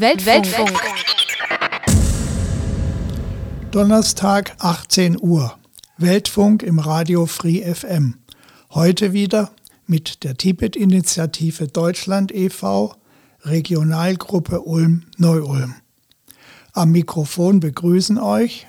Weltfunk. 0.00 0.46
Weltfunk. 0.46 0.80
Donnerstag 3.70 4.56
18 4.58 5.20
Uhr. 5.20 5.56
Weltfunk 5.98 6.64
im 6.64 6.80
Radio 6.80 7.26
Free 7.26 7.62
FM. 7.62 8.16
Heute 8.72 9.12
wieder 9.12 9.52
mit 9.86 10.24
der 10.24 10.36
Tibet-Initiative 10.36 11.68
Deutschland 11.68 12.34
e.V., 12.34 12.96
Regionalgruppe 13.42 14.62
Ulm-Neu-Ulm. 14.62 15.74
Am 16.72 16.90
Mikrofon 16.90 17.60
begrüßen 17.60 18.18
euch 18.18 18.66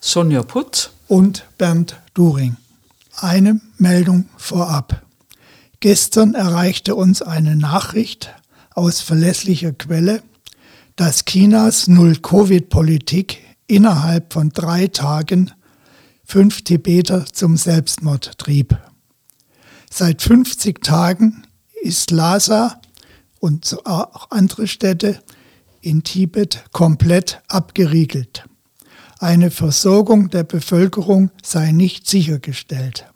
Sonja 0.00 0.42
Putz 0.42 0.90
und 1.06 1.46
Bernd 1.58 2.00
During. 2.14 2.56
Eine 3.14 3.60
Meldung 3.78 4.28
vorab. 4.36 5.02
Gestern 5.78 6.34
erreichte 6.34 6.96
uns 6.96 7.22
eine 7.22 7.54
Nachricht 7.54 8.34
aus 8.74 9.00
verlässlicher 9.00 9.72
Quelle, 9.72 10.22
dass 10.96 11.24
Chinas 11.26 11.88
Null-Covid-Politik 11.88 13.38
innerhalb 13.66 14.32
von 14.32 14.48
drei 14.48 14.86
Tagen 14.88 15.52
fünf 16.24 16.62
Tibeter 16.62 17.26
zum 17.26 17.56
Selbstmord 17.56 18.38
trieb. 18.38 18.78
Seit 19.90 20.22
50 20.22 20.82
Tagen 20.82 21.44
ist 21.82 22.10
Lhasa 22.10 22.80
und 23.38 23.76
auch 23.84 24.30
andere 24.30 24.66
Städte 24.66 25.20
in 25.80 26.02
Tibet 26.02 26.64
komplett 26.72 27.42
abgeriegelt. 27.48 28.44
Eine 29.18 29.50
Versorgung 29.50 30.30
der 30.30 30.44
Bevölkerung 30.44 31.30
sei 31.42 31.72
nicht 31.72 32.08
sichergestellt. 32.08 33.06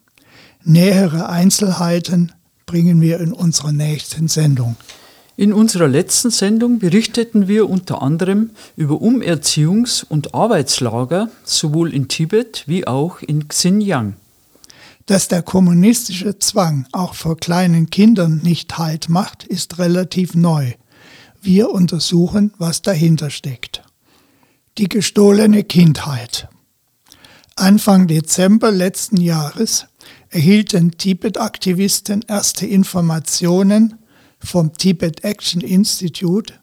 Nähere 0.62 1.29
Einzelheiten 1.29 2.33
bringen 2.66 3.01
wir 3.01 3.21
in 3.21 3.33
unserer 3.33 3.73
nächsten 3.73 4.29
Sendung. 4.29 4.77
In 5.41 5.55
unserer 5.55 5.89
letzten 5.89 6.30
Sendung 6.30 6.80
berichteten 6.80 7.49
wir 7.49 7.71
unter 7.71 8.03
anderem 8.03 8.51
über 8.77 8.97
Umerziehungs- 8.97 10.05
und 10.07 10.35
Arbeitslager 10.35 11.30
sowohl 11.45 11.95
in 11.95 12.09
Tibet 12.09 12.65
wie 12.66 12.87
auch 12.87 13.23
in 13.23 13.49
Xinjiang. 13.49 14.16
Dass 15.07 15.29
der 15.29 15.41
kommunistische 15.41 16.38
Zwang 16.38 16.85
auch 16.93 17.15
vor 17.15 17.38
kleinen 17.38 17.88
Kindern 17.88 18.43
nicht 18.45 18.77
Halt 18.77 19.09
macht, 19.09 19.45
ist 19.45 19.79
relativ 19.79 20.35
neu. 20.35 20.74
Wir 21.41 21.71
untersuchen, 21.71 22.52
was 22.59 22.82
dahinter 22.82 23.30
steckt. 23.30 23.82
Die 24.77 24.91
gestohlene 24.91 25.65
Kindheit. 25.65 26.49
Anfang 27.57 28.09
Dezember 28.09 28.71
letzten 28.71 29.16
Jahres 29.16 29.87
erhielten 30.29 30.99
Tibet-Aktivisten 30.99 32.27
erste 32.29 32.66
Informationen 32.66 33.95
vom 34.43 34.73
Tibet 34.73 35.24
Action 35.24 35.60
Institute 35.60 36.55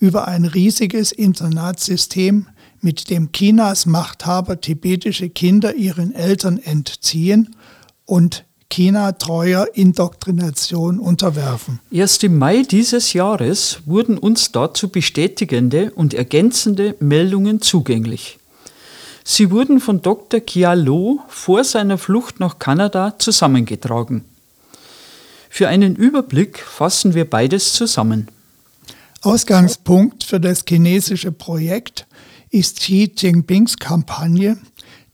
über 0.00 0.28
ein 0.28 0.44
riesiges 0.44 1.12
Internatssystem, 1.12 2.46
mit 2.80 3.08
dem 3.08 3.32
Chinas 3.32 3.86
Machthaber 3.86 4.60
tibetische 4.60 5.30
Kinder 5.30 5.74
ihren 5.74 6.14
Eltern 6.14 6.58
entziehen 6.58 7.56
und 8.04 8.44
China 8.68 9.12
treuer 9.12 9.68
Indoktrination 9.72 10.98
unterwerfen. 10.98 11.80
Erst 11.90 12.24
im 12.24 12.38
Mai 12.38 12.62
dieses 12.62 13.12
Jahres 13.12 13.78
wurden 13.86 14.18
uns 14.18 14.52
dazu 14.52 14.88
bestätigende 14.88 15.92
und 15.92 16.12
ergänzende 16.12 16.96
Meldungen 17.00 17.62
zugänglich. 17.62 18.38
Sie 19.22 19.50
wurden 19.50 19.80
von 19.80 20.02
Dr. 20.02 20.40
Kia 20.40 20.74
Lo 20.74 21.20
vor 21.28 21.64
seiner 21.64 21.96
Flucht 21.96 22.40
nach 22.40 22.58
Kanada 22.58 23.18
zusammengetragen. 23.18 24.24
Für 25.56 25.68
einen 25.68 25.94
Überblick 25.94 26.58
fassen 26.58 27.14
wir 27.14 27.30
beides 27.30 27.74
zusammen. 27.74 28.26
Ausgangspunkt 29.22 30.24
für 30.24 30.40
das 30.40 30.64
chinesische 30.68 31.30
Projekt 31.30 32.08
ist 32.50 32.80
Xi 32.80 33.12
Jinpings 33.16 33.76
Kampagne, 33.76 34.58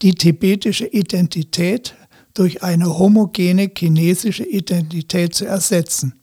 die 0.01 0.15
tibetische 0.15 0.87
Identität 0.87 1.93
durch 2.33 2.63
eine 2.63 2.97
homogene 2.97 3.69
chinesische 3.77 4.43
Identität 4.43 5.35
zu 5.35 5.45
ersetzen, 5.45 6.15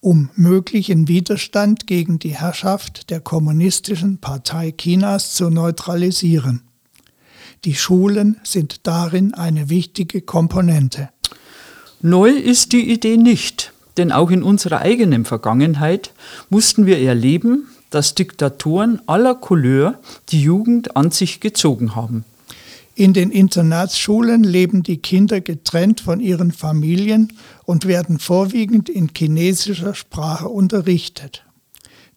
um 0.00 0.28
möglichen 0.36 1.08
Widerstand 1.08 1.86
gegen 1.86 2.18
die 2.18 2.36
Herrschaft 2.36 3.08
der 3.08 3.20
Kommunistischen 3.20 4.18
Partei 4.18 4.74
Chinas 4.76 5.32
zu 5.32 5.48
neutralisieren. 5.48 6.64
Die 7.64 7.74
Schulen 7.74 8.38
sind 8.44 8.86
darin 8.86 9.32
eine 9.32 9.70
wichtige 9.70 10.20
Komponente. 10.20 11.08
Neu 12.06 12.28
ist 12.28 12.72
die 12.72 12.92
Idee 12.92 13.16
nicht, 13.16 13.72
denn 13.96 14.12
auch 14.12 14.30
in 14.30 14.42
unserer 14.42 14.82
eigenen 14.82 15.24
Vergangenheit 15.24 16.12
mussten 16.50 16.84
wir 16.84 16.98
erleben, 16.98 17.66
dass 17.88 18.14
Diktatoren 18.14 19.00
aller 19.06 19.34
Couleur 19.34 19.98
die 20.28 20.42
Jugend 20.42 20.98
an 20.98 21.10
sich 21.10 21.40
gezogen 21.40 21.94
haben. 21.96 22.26
In 22.94 23.14
den 23.14 23.30
Internatsschulen 23.30 24.44
leben 24.44 24.82
die 24.82 24.98
Kinder 24.98 25.40
getrennt 25.40 26.02
von 26.02 26.20
ihren 26.20 26.52
Familien 26.52 27.32
und 27.64 27.86
werden 27.86 28.18
vorwiegend 28.18 28.90
in 28.90 29.08
chinesischer 29.16 29.94
Sprache 29.94 30.50
unterrichtet. 30.50 31.46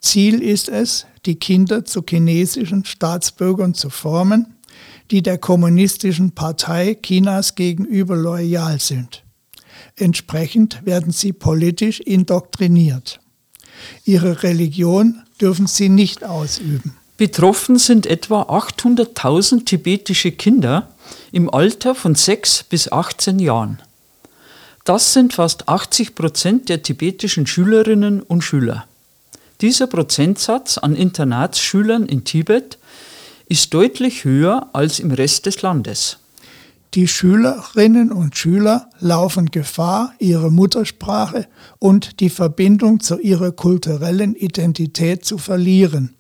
Ziel 0.02 0.42
ist 0.42 0.68
es, 0.68 1.06
die 1.26 1.36
Kinder 1.36 1.86
zu 1.86 2.04
chinesischen 2.06 2.84
Staatsbürgern 2.84 3.74
zu 3.74 3.90
formen, 3.90 4.48
die 5.12 5.22
der 5.22 5.38
kommunistischen 5.38 6.32
Partei 6.32 6.98
Chinas 7.02 7.56
gegenüber 7.56 8.18
loyal 8.18 8.82
sind. 8.82 9.24
Entsprechend 9.96 10.86
werden 10.86 11.12
sie 11.12 11.34
politisch 11.34 12.00
indoktriniert. 12.00 13.20
Ihre 14.06 14.44
Religion 14.44 15.22
dürfen 15.40 15.68
sie 15.68 15.90
nicht 15.90 16.24
ausüben. 16.24 16.96
Betroffen 17.18 17.80
sind 17.80 18.06
etwa 18.06 18.44
800.000 18.44 19.66
tibetische 19.66 20.32
Kinder 20.32 20.90
im 21.32 21.50
Alter 21.50 21.96
von 21.96 22.14
6 22.14 22.64
bis 22.64 22.92
18 22.92 23.40
Jahren. 23.40 23.80
Das 24.86 25.14
sind 25.14 25.34
fast 25.34 25.68
80 25.68 26.16
Prozent 26.16 26.70
der 26.70 26.84
tibetischen 26.84 27.48
Schülerinnen 27.48 28.22
und 28.22 28.42
Schüler. 28.44 28.86
Dieser 29.62 29.88
Prozentsatz 29.88 30.78
an 30.78 30.96
Internatsschülern 30.96 32.06
in 32.06 32.24
Tibet 32.24 32.78
ist 33.50 33.74
deutlich 33.74 34.24
höher 34.24 34.70
als 34.74 35.00
im 35.00 35.12
Rest 35.12 35.48
des 35.48 35.62
Landes. 35.64 36.20
Die 36.94 37.08
Schülerinnen 37.08 38.12
und 38.12 38.38
Schüler 38.38 38.90
laufen 39.00 39.52
Gefahr, 39.52 40.14
ihre 40.20 40.52
Muttersprache 40.52 41.48
und 41.80 42.20
die 42.20 42.30
Verbindung 42.30 43.00
zu 43.00 43.20
ihrer 43.20 43.52
kulturellen 43.52 44.36
Identität 44.36 45.26
zu 45.26 45.38
verlieren 45.38 46.18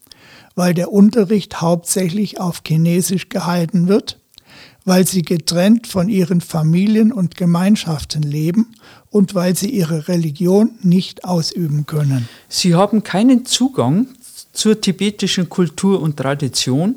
weil 0.58 0.74
der 0.74 0.92
Unterricht 0.92 1.62
hauptsächlich 1.62 2.40
auf 2.40 2.64
Chinesisch 2.68 3.30
gehalten 3.30 3.88
wird, 3.88 4.20
weil 4.86 5.06
sie 5.06 5.22
getrennt 5.22 5.86
von 5.86 6.10
ihren 6.10 6.42
Familien 6.42 7.14
und 7.14 7.38
Gemeinschaften 7.38 8.24
leben 8.24 8.74
und 9.12 9.36
weil 9.36 9.56
sie 9.56 9.70
ihre 9.70 10.08
Religion 10.08 10.72
nicht 10.82 11.26
ausüben 11.26 11.86
können. 11.86 12.28
Sie 12.50 12.74
haben 12.74 13.04
keinen 13.04 13.46
Zugang 13.46 14.08
zur 14.52 14.82
tibetischen 14.82 15.48
Kultur 15.48 16.02
und 16.02 16.18
Tradition 16.18 16.96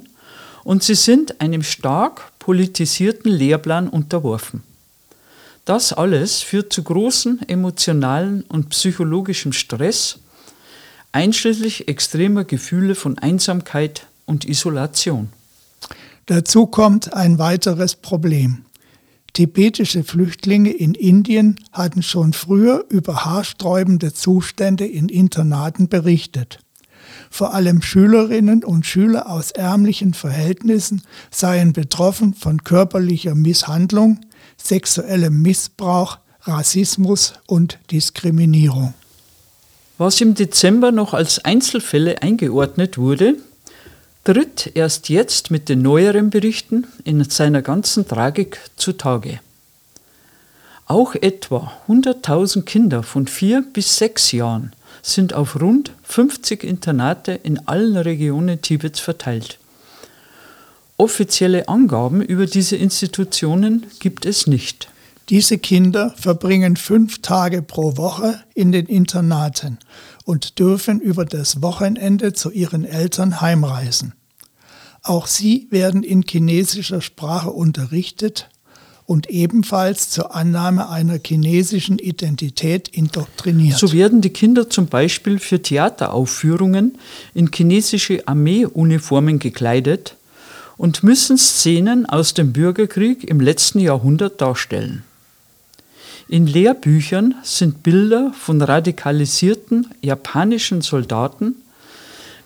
und 0.65 0.83
sie 0.83 0.95
sind 0.95 1.43
einem 1.43 1.63
stark 1.63 2.33
politisierten 2.51 3.31
Lehrplan 3.31 3.89
unterworfen. 3.89 4.65
Das 5.65 5.93
alles 5.93 6.43
führt 6.43 6.73
zu 6.73 6.83
großen 6.83 7.49
emotionalen 7.49 8.43
und 8.43 8.71
psychologischem 8.71 9.53
Stress 9.53 10.19
einschließlich 11.13 11.87
extremer 11.87 12.43
Gefühle 12.43 12.97
von 12.97 13.17
Einsamkeit 13.19 14.09
und 14.27 14.45
Isolation. 14.45 15.29
Dazu 16.27 16.67
kommt 16.67 17.15
ein 17.15 17.39
weiteres 17.39 17.95
Problem. 17.95 18.65
Tibetische 19.33 20.03
Flüchtlinge 20.03 20.73
in 20.73 20.95
Indien 20.95 21.55
hatten 21.71 22.03
schon 22.03 22.33
früher 22.33 22.85
über 22.89 23.27
haarsträubende 23.27 24.13
Zustände 24.13 24.89
in 24.89 25.09
Internaten 25.09 25.89
berichtet. 25.89 26.59
Vor 27.31 27.55
allem 27.55 27.83
Schülerinnen 27.83 28.65
und 28.65 28.87
Schüler 28.87 29.29
aus 29.31 29.51
ärmlichen 29.51 30.15
Verhältnissen 30.15 31.03
seien 31.31 31.73
betroffen 31.73 32.35
von 32.35 32.65
körperlicher 32.65 33.35
Misshandlung, 33.35 34.21
sexuellem 34.57 35.43
Missbrauch, 35.43 36.19
Rassismus 36.43 37.35
und 37.47 37.79
Diskriminierung. 37.91 38.95
Was 39.99 40.21
im 40.21 40.35
Dezember 40.35 40.93
noch 40.93 41.13
als 41.13 41.45
Einzelfälle 41.45 42.23
eingeordnet 42.23 42.97
wurde, 42.97 43.37
tritt 44.25 44.73
erst 44.75 45.09
jetzt 45.09 45.51
mit 45.51 45.69
den 45.69 45.83
neueren 45.83 46.31
Berichten 46.31 46.87
in 47.05 47.23
seiner 47.25 47.63
ganzen 47.63 48.07
Tragik 48.07 48.59
zutage. 48.77 49.41
Auch 50.87 51.15
etwa 51.15 51.73
100.000 51.89 52.63
Kinder 52.63 53.03
von 53.03 53.27
vier 53.27 53.63
bis 53.73 53.97
sechs 53.97 54.33
Jahren 54.33 54.73
sind 55.03 55.35
auf 55.35 55.61
rund 55.61 55.93
50 56.03 56.65
Internate 56.65 57.33
in 57.33 57.67
allen 57.67 57.97
Regionen 57.97 58.61
Tibets 58.63 59.01
verteilt. 59.01 59.59
Offizielle 60.97 61.69
Angaben 61.69 62.21
über 62.21 62.47
diese 62.47 62.77
Institutionen 62.77 63.87
gibt 64.01 64.27
es 64.27 64.47
nicht. 64.47 64.91
Diese 65.31 65.59
Kinder 65.59 66.13
verbringen 66.17 66.77
fünf 66.77 67.23
Tage 67.23 67.63
pro 67.63 67.97
Woche 67.97 68.43
in 68.55 68.73
den 68.73 68.87
Internaten 68.87 69.79
und 70.25 70.59
dürfen 70.59 71.01
über 71.01 71.25
das 71.25 71.63
Wochenende 71.63 72.33
zu 72.33 72.51
ihren 72.51 72.85
Eltern 72.85 73.41
heimreisen. 73.41 74.13
Auch 75.03 75.27
sie 75.27 75.69
werden 75.71 76.03
in 76.03 76.23
chinesischer 76.23 77.01
Sprache 77.01 77.51
unterrichtet 77.51 78.51
und 79.11 79.29
ebenfalls 79.29 80.09
zur 80.09 80.37
Annahme 80.37 80.89
einer 80.89 81.19
chinesischen 81.19 81.99
Identität 81.99 82.87
indoktriniert. 82.87 83.77
So 83.77 83.93
werden 83.93 84.21
die 84.21 84.31
Kinder 84.31 84.71
zum 84.71 84.87
Beispiel 84.87 85.41
für 85.41 85.61
Theateraufführungen 85.61 86.97
in 87.35 87.51
chinesische 87.53 88.29
Armeeuniformen 88.29 89.41
gekleidet 89.41 90.15
und 90.77 91.03
müssen 91.03 91.39
Szenen 91.39 92.07
aus 92.07 92.35
dem 92.35 92.53
Bürgerkrieg 92.53 93.25
im 93.25 93.41
letzten 93.41 93.81
Jahrhundert 93.81 94.41
darstellen. 94.41 95.03
In 96.29 96.47
Lehrbüchern 96.47 97.35
sind 97.43 97.83
Bilder 97.83 98.33
von 98.39 98.63
radikalisierten 98.63 99.89
japanischen 100.03 100.83
Soldaten 100.83 101.57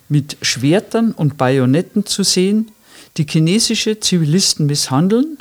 mit 0.09 0.39
Schwertern 0.41 1.13
und 1.13 1.37
Bajonetten 1.37 2.07
zu 2.07 2.23
sehen, 2.23 2.71
die 3.19 3.27
chinesische 3.29 4.01
Zivilisten 4.01 4.65
misshandeln 4.65 5.37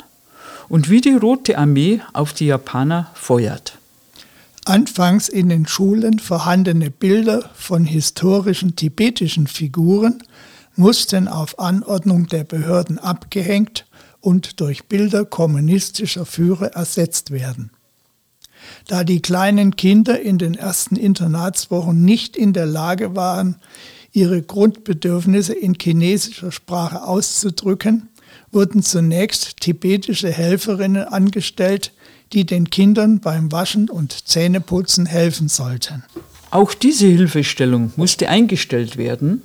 und 0.68 0.90
wie 0.90 1.00
die 1.00 1.14
Rote 1.14 1.58
Armee 1.58 2.00
auf 2.12 2.32
die 2.32 2.46
Japaner 2.46 3.10
feuert. 3.14 3.78
Anfangs 4.64 5.28
in 5.28 5.50
den 5.50 5.66
Schulen 5.66 6.18
vorhandene 6.18 6.90
Bilder 6.90 7.50
von 7.54 7.84
historischen 7.84 8.76
tibetischen 8.76 9.46
Figuren 9.46 10.22
mussten 10.74 11.28
auf 11.28 11.58
Anordnung 11.58 12.28
der 12.28 12.44
Behörden 12.44 12.98
abgehängt 12.98 13.86
und 14.20 14.60
durch 14.60 14.86
Bilder 14.86 15.26
kommunistischer 15.26 16.24
Führer 16.24 16.68
ersetzt 16.74 17.30
werden. 17.30 17.70
Da 18.88 19.04
die 19.04 19.20
kleinen 19.20 19.76
Kinder 19.76 20.20
in 20.20 20.38
den 20.38 20.54
ersten 20.54 20.96
Internatswochen 20.96 22.02
nicht 22.02 22.34
in 22.34 22.54
der 22.54 22.66
Lage 22.66 23.14
waren, 23.14 23.56
ihre 24.12 24.40
Grundbedürfnisse 24.40 25.52
in 25.52 25.74
chinesischer 25.78 26.52
Sprache 26.52 27.02
auszudrücken, 27.02 28.08
wurden 28.54 28.82
zunächst 28.82 29.58
tibetische 29.60 30.30
Helferinnen 30.30 31.04
angestellt, 31.04 31.92
die 32.32 32.46
den 32.46 32.70
Kindern 32.70 33.20
beim 33.20 33.52
Waschen 33.52 33.90
und 33.90 34.28
Zähneputzen 34.28 35.06
helfen 35.06 35.48
sollten. 35.48 36.04
Auch 36.50 36.74
diese 36.74 37.06
Hilfestellung 37.06 37.92
musste 37.96 38.28
eingestellt 38.28 38.96
werden, 38.96 39.42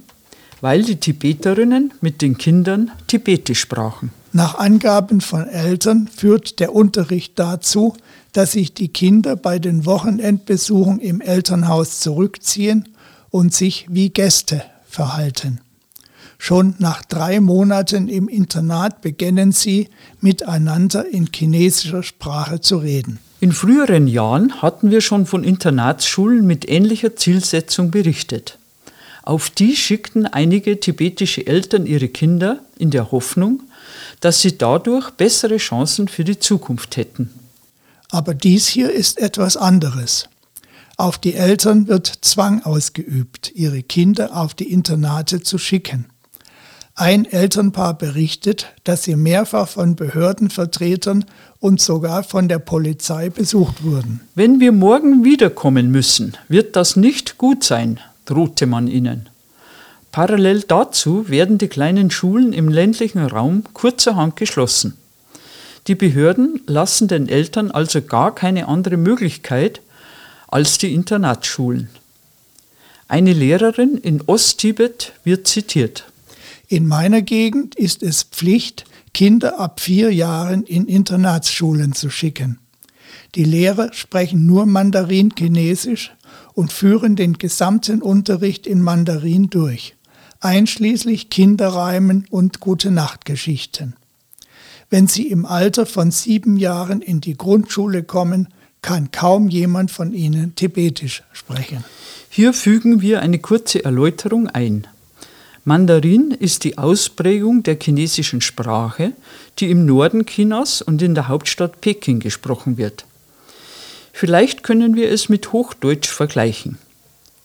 weil 0.62 0.84
die 0.84 0.98
Tibeterinnen 0.98 1.94
mit 2.02 2.22
den 2.22 2.38
Kindern 2.38 2.92
Tibetisch 3.08 3.60
sprachen. 3.60 4.12
Nach 4.32 4.60
Angaben 4.60 5.22
von 5.22 5.48
Eltern 5.48 6.08
führt 6.08 6.60
der 6.60 6.76
Unterricht 6.76 7.40
dazu, 7.40 7.96
dass 8.34 8.52
sich 8.52 8.74
die 8.74 8.90
Kinder 8.90 9.36
bei 9.36 9.58
den 9.58 9.86
Wochenendbesuchen 9.86 11.00
im 11.00 11.20
Elternhaus 11.20 12.00
zurückziehen 12.00 12.90
und 13.32 13.54
sich 13.54 13.88
wie 13.90 14.10
Gäste 14.10 14.64
verhalten. 14.88 15.62
Schon 16.42 16.74
nach 16.80 17.04
drei 17.04 17.42
Monaten 17.42 18.08
im 18.08 18.28
Internat 18.28 19.02
beginnen 19.02 19.52
sie 19.52 19.90
miteinander 20.22 21.06
in 21.06 21.28
chinesischer 21.32 22.02
Sprache 22.02 22.62
zu 22.62 22.78
reden. 22.78 23.20
In 23.42 23.52
früheren 23.52 24.08
Jahren 24.08 24.62
hatten 24.62 24.90
wir 24.90 25.02
schon 25.02 25.26
von 25.26 25.44
Internatsschulen 25.44 26.48
mit 26.48 26.68
ähnlicher 26.68 27.16
Zielsetzung 27.16 27.92
berichtet. 27.92 28.58
Auf 29.24 29.50
die 29.50 29.76
schickten 29.76 30.26
einige 30.26 30.80
tibetische 30.80 31.46
Eltern 31.46 31.86
ihre 31.86 32.08
Kinder 32.08 32.62
in 32.80 32.90
der 32.90 33.12
Hoffnung, 33.12 33.62
dass 34.22 34.42
sie 34.42 34.58
dadurch 34.58 35.12
bessere 35.12 35.58
Chancen 35.58 36.08
für 36.08 36.24
die 36.24 36.40
Zukunft 36.40 36.98
hätten. 36.98 37.30
Aber 38.10 38.34
dies 38.34 38.68
hier 38.68 38.92
ist 38.92 39.20
etwas 39.20 39.56
anderes. 39.56 40.30
Auf 40.98 41.18
die 41.18 41.36
Eltern 41.36 41.88
wird 41.88 42.12
Zwang 42.22 42.64
ausgeübt, 42.64 43.52
ihre 43.54 43.84
Kinder 43.84 44.36
auf 44.36 44.54
die 44.54 44.72
Internate 44.72 45.44
zu 45.44 45.58
schicken. 45.58 46.06
Ein 47.00 47.24
Elternpaar 47.24 47.98
berichtet, 47.98 48.74
dass 48.84 49.04
sie 49.04 49.16
mehrfach 49.16 49.70
von 49.70 49.96
Behördenvertretern 49.96 51.24
und 51.62 51.80
sogar 51.80 52.24
von 52.24 52.50
der 52.50 52.60
Polizei 52.60 53.30
besucht 53.30 53.86
wurden. 53.86 54.20
Wenn 54.36 54.60
wir 54.60 54.74
morgen 54.74 55.24
wiederkommen 55.24 55.92
müssen, 55.92 56.36
wird 56.50 56.76
das 56.76 56.98
nicht 56.98 57.38
gut 57.38 57.64
sein, 57.64 58.02
drohte 58.26 58.66
man 58.66 58.90
ihnen. 58.90 59.30
Parallel 60.12 60.64
dazu 60.68 61.30
werden 61.30 61.58
die 61.58 61.70
kleinen 61.70 62.12
Schulen 62.12 62.52
im 62.52 62.68
ländlichen 62.68 63.26
Raum 63.26 63.64
kurzerhand 63.72 64.36
geschlossen. 64.36 64.98
Die 65.88 65.96
Behörden 65.96 66.60
lassen 66.68 67.08
den 67.08 67.30
Eltern 67.30 67.72
also 67.72 68.02
gar 68.02 68.36
keine 68.36 68.68
andere 68.68 68.98
Möglichkeit 68.98 69.80
als 70.50 70.78
die 70.80 70.94
Internatsschulen. 70.94 71.88
Eine 73.08 73.32
Lehrerin 73.32 73.96
in 73.96 74.22
Osttibet 74.26 75.14
wird 75.24 75.48
zitiert. 75.48 76.09
In 76.72 76.86
meiner 76.86 77.24
Gegend 77.24 77.74
ist 77.74 78.04
es 78.04 78.22
Pflicht, 78.22 78.86
Kinder 79.16 79.60
ab 79.60 79.80
vier 79.80 80.14
Jahren 80.14 80.62
in 80.62 80.86
Internatsschulen 80.86 81.94
zu 81.94 82.12
schicken. 82.12 82.60
Die 83.34 83.44
Lehrer 83.44 83.92
sprechen 83.92 84.46
nur 84.46 84.68
Mandarin-Chinesisch 84.68 86.12
und 86.54 86.72
führen 86.72 87.16
den 87.16 87.40
gesamten 87.40 88.04
Unterricht 88.04 88.68
in 88.68 88.84
Mandarin 88.84 89.50
durch, 89.50 89.96
einschließlich 90.42 91.32
Kinderreimen 91.32 92.28
und 92.30 92.60
Gute-Nacht-Geschichten. 92.60 93.96
Wenn 94.92 95.08
sie 95.08 95.28
im 95.28 95.48
Alter 95.48 95.88
von 95.88 96.12
sieben 96.12 96.56
Jahren 96.56 97.02
in 97.02 97.20
die 97.20 97.36
Grundschule 97.36 98.04
kommen, 98.04 98.48
kann 98.84 99.10
kaum 99.10 99.50
jemand 99.50 99.90
von 99.90 100.14
ihnen 100.14 100.54
Tibetisch 100.54 101.24
sprechen. 101.34 101.84
Hier 102.30 102.54
fügen 102.54 103.02
wir 103.02 103.22
eine 103.22 103.40
kurze 103.40 103.84
Erläuterung 103.84 104.48
ein. 104.48 104.86
Mandarin 105.70 106.32
ist 106.32 106.64
die 106.64 106.80
Ausprägung 106.80 107.62
der 107.62 107.78
chinesischen 107.80 108.42
Sprache, 108.42 109.14
die 109.60 109.70
im 109.70 109.86
Norden 109.86 110.26
Chinas 110.26 110.82
und 110.82 111.00
in 111.04 111.14
der 111.14 111.28
Hauptstadt 111.28 111.80
Peking 111.80 112.20
gesprochen 112.20 112.80
wird. 112.80 113.06
Vielleicht 114.12 114.64
können 114.64 114.96
wir 114.96 115.12
es 115.12 115.30
mit 115.30 115.54
Hochdeutsch 115.54 116.08
vergleichen. 116.08 116.80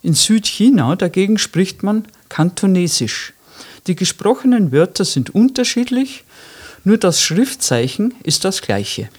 In 0.03 0.15
Südchina 0.15 0.97
dagegen 0.97 1.37
spricht 1.37 1.83
man 1.83 2.09
Kantonesisch. 2.31 3.35
Die 3.87 3.95
gesprochenen 3.95 4.73
Wörter 4.73 5.05
sind 5.05 5.35
unterschiedlich, 5.35 6.25
nur 6.83 6.97
das 6.97 7.21
Schriftzeichen 7.21 8.15
ist 8.23 8.47
das 8.47 8.63
gleiche. 8.63 9.11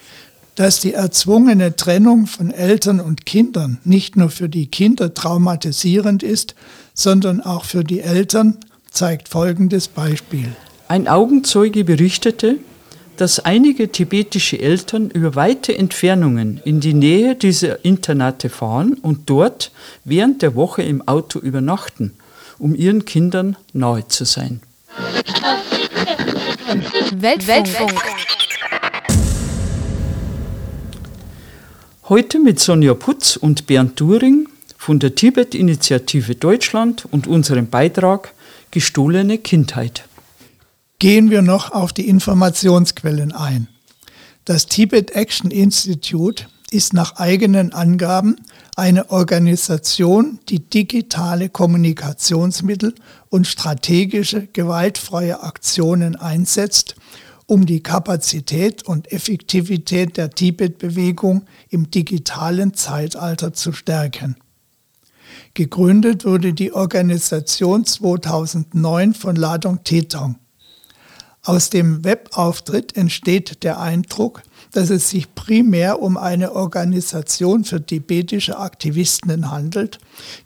Dass 0.56 0.80
die 0.80 0.94
erzwungene 0.94 1.75
Trennung 1.75 2.25
von 2.25 2.50
Eltern 2.50 3.00
und 3.00 3.28
Kindern 3.28 3.78
nicht 3.84 4.16
nur 4.16 4.31
für 4.31 4.50
die 4.50 4.66
Kinder 4.66 5.13
traumatisierend 5.13 6.24
ist, 6.24 6.56
sondern 6.96 7.40
auch 7.42 7.66
für 7.66 7.84
die 7.84 8.02
Eltern, 8.02 8.57
zeigt 8.95 9.28
folgendes 9.28 9.90
Beispiel. 9.90 10.56
Ein 10.87 11.07
Augenzeuge 11.07 11.83
berichtete, 11.83 12.57
dass 13.18 13.40
einige 13.40 13.92
tibetische 13.92 14.59
Eltern 14.59 15.09
über 15.09 15.35
weite 15.35 15.78
Entfernungen 15.78 16.61
in 16.64 16.80
die 16.80 16.94
Nähe 16.94 17.35
dieser 17.35 17.83
Internate 17.83 18.49
fahren 18.49 18.94
und 19.02 19.30
dort 19.30 19.71
während 20.04 20.42
der 20.42 20.56
Woche 20.56 20.81
im 20.81 21.06
Auto 21.07 21.40
übernachten, 21.40 22.14
um 22.57 22.73
ihren 22.73 23.06
Kindern 23.06 23.57
nahe 23.73 24.07
zu 24.07 24.25
sein. 24.25 24.61
Weltfunk. 27.18 27.47
Weltfunk. 27.47 28.02
Heute 32.07 32.40
mit 32.40 32.59
Sonja 32.59 32.94
Putz 32.94 33.35
und 33.35 33.68
Bernd 33.68 33.99
During 33.99 34.47
von 34.78 34.99
der 34.99 35.16
Tibet-Initiative 35.16 36.35
Deutschland 36.35 37.06
und 37.11 37.28
unserem 37.28 37.68
Beitrag 37.68 38.34
gestohlene 38.75 39.37
Kindheit. 39.37 40.03
Gehen 40.99 41.29
wir 41.29 41.41
noch 41.41 41.71
auf 41.71 41.94
die 41.94 42.09
Informationsquellen 42.09 43.31
ein. 43.31 43.69
Das 44.44 44.65
Tibet 44.65 45.11
Action 45.11 45.49
Institute 45.49 46.47
ist 46.71 46.94
nach 46.94 47.15
eigenen 47.15 47.71
Angaben 47.71 48.35
eine 48.75 49.11
Organisation, 49.11 50.39
die 50.49 50.59
digitale 50.59 51.47
Kommunikationsmittel 51.47 52.94
und 53.29 53.47
strategische 53.47 54.47
gewaltfreie 54.47 55.41
Aktionen 55.41 56.17
einsetzt, 56.17 56.95
um 57.45 57.65
die 57.65 57.81
Kapazität 57.81 58.83
und 58.83 59.09
Effektivität 59.09 60.17
der 60.17 60.31
Tibet-Bewegung 60.31 61.45
im 61.69 61.91
digitalen 61.91 62.73
Zeitalter 62.73 63.53
zu 63.53 63.71
stärken. 63.71 64.35
Gegründet 65.56 66.26
wurde 66.26 66.54
die 66.54 66.74
Organisation 66.74 67.85
2009 67.85 69.14
von 69.14 69.38
Ladong 69.38 69.85
Tetong. 69.85 70.35
Aus 71.44 71.69
dem 71.69 72.04
Webauftritt 72.04 72.97
entsteht 72.97 73.64
der 73.64 73.80
Eindruck, 73.80 74.44
dass 74.74 74.90
es 74.90 75.09
sich 75.09 75.33
primär 75.33 76.02
um 76.02 76.18
eine 76.18 76.52
Organisation 76.52 77.64
für 77.64 77.81
tibetische 77.85 78.59
Aktivisten 78.59 79.50
handelt, 79.50 80.00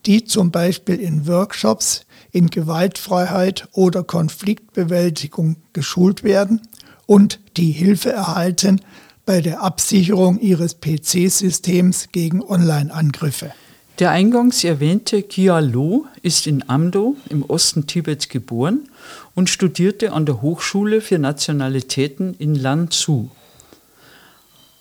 die 0.06 0.26
zum 0.26 0.52
Beispiel 0.52 1.00
in 1.00 1.26
Workshops 1.26 2.06
in 2.32 2.52
Gewaltfreiheit 2.52 3.68
oder 3.72 4.04
Konfliktbewältigung 4.04 5.56
geschult 5.74 6.22
werden 6.24 6.62
und 7.08 7.40
die 7.58 7.72
Hilfe 7.72 8.12
erhalten 8.12 8.80
bei 9.26 9.42
der 9.42 9.64
Absicherung 9.64 10.40
ihres 10.40 10.80
PC-Systems 10.80 12.10
gegen 12.12 12.44
Online-Angriffe. 12.44 13.52
Der 14.00 14.12
eingangs 14.12 14.64
erwähnte 14.64 15.24
Kia 15.24 15.60
Lo 15.60 16.06
ist 16.22 16.48
in 16.48 16.70
Amdo 16.70 17.18
im 17.28 17.44
Osten 17.44 17.86
Tibets 17.86 18.30
geboren 18.30 18.88
und 19.36 19.50
studierte 19.50 20.14
an 20.14 20.26
der 20.26 20.42
Hochschule 20.42 21.02
für 21.02 21.20
Nationalitäten 21.20 22.34
in 22.40 22.56
Lanzhou. 22.56 23.30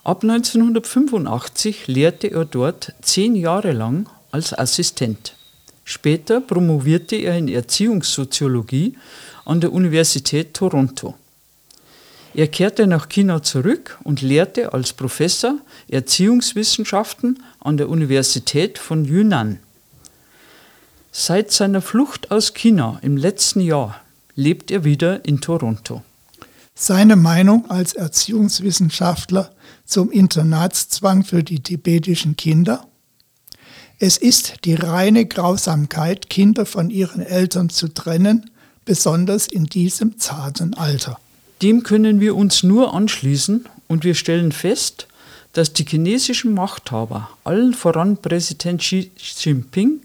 Ab 0.05 0.23
1985 0.23 1.89
lehrte 1.89 2.31
er 2.31 2.45
dort 2.45 2.95
zehn 3.03 3.35
Jahre 3.35 3.73
lang 3.73 4.09
als 4.31 4.57
Assistent. 4.57 5.35
Später 5.83 6.41
promovierte 6.41 7.17
er 7.17 7.37
in 7.37 7.49
Erziehungssoziologie 7.49 8.97
an 9.45 9.61
der 9.61 9.73
Universität 9.73 10.55
Toronto. 10.55 11.17
Er 12.35 12.49
kehrte 12.49 12.87
nach 12.87 13.09
China 13.09 13.43
zurück 13.43 13.99
und 14.05 14.23
lehrte 14.23 14.73
als 14.73 14.93
Professor 14.93 15.59
Erziehungswissenschaften 15.89 17.43
an 17.61 17.77
der 17.77 17.89
Universität 17.89 18.79
von 18.79 19.05
Yunnan. 19.05 19.59
Seit 21.11 21.51
seiner 21.51 21.81
Flucht 21.81 22.31
aus 22.31 22.55
China 22.55 22.99
im 23.03 23.17
letzten 23.17 23.61
Jahr 23.61 24.01
lebt 24.35 24.71
er 24.71 24.85
wieder 24.85 25.25
in 25.25 25.41
Toronto. 25.41 26.03
Seine 26.75 27.17
Meinung 27.17 27.69
als 27.71 27.95
Erziehungswissenschaftler 27.95 29.51
zum 29.85 30.13
Internatszwang 30.13 31.25
für 31.25 31.43
die 31.43 31.61
tibetischen 31.61 32.37
Kinder? 32.37 32.87
Es 33.99 34.17
ist 34.17 34.65
die 34.65 34.75
reine 34.75 35.27
Grausamkeit, 35.27 36.31
Kinder 36.31 36.67
von 36.67 36.91
ihren 36.91 37.21
Eltern 37.21 37.69
zu 37.69 37.89
trennen, 37.89 38.51
besonders 38.85 39.49
in 39.49 39.65
diesem 39.65 40.19
zarten 40.19 40.75
Alter. 40.75 41.19
Dem 41.63 41.83
können 41.83 42.21
wir 42.21 42.37
uns 42.37 42.63
nur 42.63 42.95
anschließen 42.95 43.67
und 43.89 44.05
wir 44.05 44.15
stellen 44.15 44.53
fest, 44.53 45.09
dass 45.53 45.73
die 45.73 45.85
chinesischen 45.85 46.55
Machthaber, 46.55 47.31
allen 47.45 47.75
voran 47.75 48.17
Präsident 48.19 48.81
Xi 48.81 49.11
Jinping, 49.39 50.03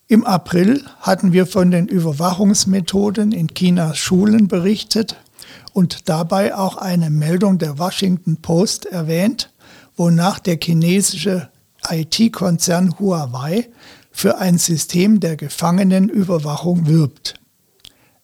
Im 0.09 0.25
April 0.25 0.85
hatten 0.99 1.33
wir 1.33 1.47
von 1.47 1.71
den 1.71 1.87
Überwachungsmethoden 1.87 3.31
in 3.31 3.47
Chinas 3.49 3.97
Schulen 3.97 4.49
berichtet 4.49 5.15
und 5.73 6.09
dabei 6.09 6.57
auch 6.57 6.77
eine 6.77 7.11
Meldung 7.11 7.59
der 7.59 7.79
Washington 7.79 8.39
Post 8.39 8.87
erwähnt, 8.87 9.51
wonach 9.97 10.41
der 10.41 10.59
chinesische 10.61 11.49
IT-Konzern 11.89 12.99
Huawei 12.99 13.69
für 14.11 14.39
ein 14.39 14.59
System 14.59 15.21
der 15.21 15.37
Gefangenenüberwachung 15.37 16.89
wirbt. 16.89 17.35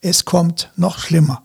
Es 0.01 0.25
kommt 0.25 0.71
noch 0.75 0.99
schlimmer. 0.99 1.45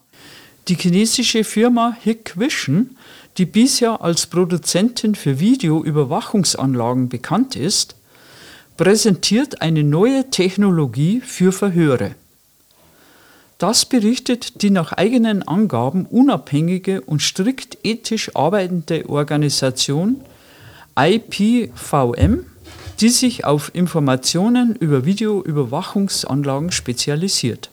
Die 0.69 0.75
chinesische 0.75 1.43
Firma 1.43 1.95
Hikvision 2.01 2.96
die 3.37 3.45
bisher 3.45 4.01
als 4.01 4.25
Produzentin 4.25 5.15
für 5.15 5.39
Videoüberwachungsanlagen 5.39 7.09
bekannt 7.09 7.55
ist, 7.55 7.95
präsentiert 8.77 9.61
eine 9.61 9.83
neue 9.83 10.29
Technologie 10.29 11.21
für 11.21 11.51
Verhöre. 11.51 12.15
Das 13.57 13.85
berichtet 13.85 14.61
die 14.61 14.69
nach 14.69 14.93
eigenen 14.93 15.47
Angaben 15.47 16.05
unabhängige 16.05 17.01
und 17.01 17.21
strikt 17.21 17.79
ethisch 17.83 18.35
arbeitende 18.35 19.09
Organisation 19.09 20.21
IPVM, 20.95 22.45
die 22.99 23.09
sich 23.09 23.45
auf 23.45 23.73
Informationen 23.73 24.75
über 24.75 25.05
Videoüberwachungsanlagen 25.05 26.71
spezialisiert. 26.71 27.69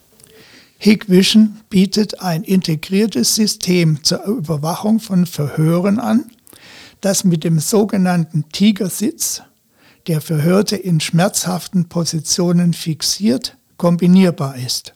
Hikvision 0.78 1.60
bietet 1.70 2.20
ein 2.20 2.42
integriertes 2.42 3.34
System 3.34 4.02
zur 4.02 4.24
Überwachung 4.24 5.00
von 5.00 5.26
Verhören 5.26 5.98
an, 5.98 6.24
das 7.00 7.24
mit 7.24 7.44
dem 7.44 7.58
sogenannten 7.58 8.48
Tigersitz, 8.50 9.42
der 10.06 10.20
Verhörte 10.20 10.76
in 10.76 11.00
schmerzhaften 11.00 11.88
Positionen 11.88 12.74
fixiert, 12.74 13.56
kombinierbar 13.76 14.56
ist. 14.56 14.94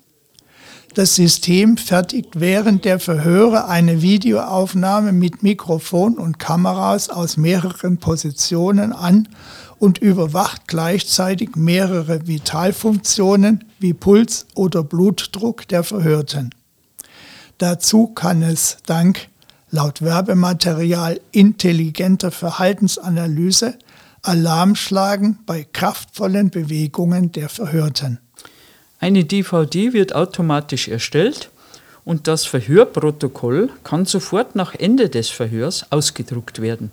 Das 0.94 1.14
System 1.14 1.76
fertigt 1.76 2.40
während 2.40 2.84
der 2.84 2.98
Verhöre 2.98 3.68
eine 3.68 4.02
Videoaufnahme 4.02 5.12
mit 5.12 5.42
Mikrofon 5.42 6.18
und 6.18 6.38
Kameras 6.38 7.10
aus 7.10 7.36
mehreren 7.36 7.98
Positionen 7.98 8.92
an 8.92 9.28
und 9.78 9.98
überwacht 9.98 10.66
gleichzeitig 10.66 11.56
mehrere 11.56 12.26
Vitalfunktionen 12.26 13.64
wie 13.78 13.92
Puls 13.92 14.46
oder 14.54 14.82
Blutdruck 14.82 15.66
der 15.68 15.84
Verhörten. 15.84 16.50
Dazu 17.58 18.08
kann 18.08 18.42
es 18.42 18.78
dank 18.86 19.28
laut 19.70 20.02
Werbematerial 20.02 21.20
intelligenter 21.32 22.30
Verhaltensanalyse 22.30 23.78
Alarm 24.22 24.74
schlagen 24.74 25.38
bei 25.46 25.64
kraftvollen 25.72 26.50
Bewegungen 26.50 27.32
der 27.32 27.48
Verhörten. 27.48 28.18
Eine 29.00 29.24
DVD 29.24 29.92
wird 29.92 30.14
automatisch 30.14 30.88
erstellt 30.88 31.50
und 32.04 32.26
das 32.26 32.44
Verhörprotokoll 32.44 33.70
kann 33.84 34.06
sofort 34.06 34.56
nach 34.56 34.74
Ende 34.74 35.08
des 35.08 35.28
Verhörs 35.28 35.86
ausgedruckt 35.92 36.60
werden. 36.60 36.90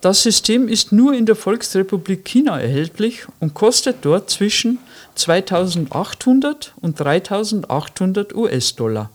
Das 0.00 0.22
System 0.22 0.66
ist 0.66 0.92
nur 0.92 1.12
in 1.12 1.26
der 1.26 1.36
Volksrepublik 1.36 2.24
China 2.24 2.58
erhältlich 2.58 3.26
und 3.38 3.52
kostet 3.52 3.98
dort 4.00 4.30
zwischen 4.30 4.78
2800 5.14 6.72
und 6.80 6.98
3800 6.98 8.34
US-Dollar. 8.34 9.10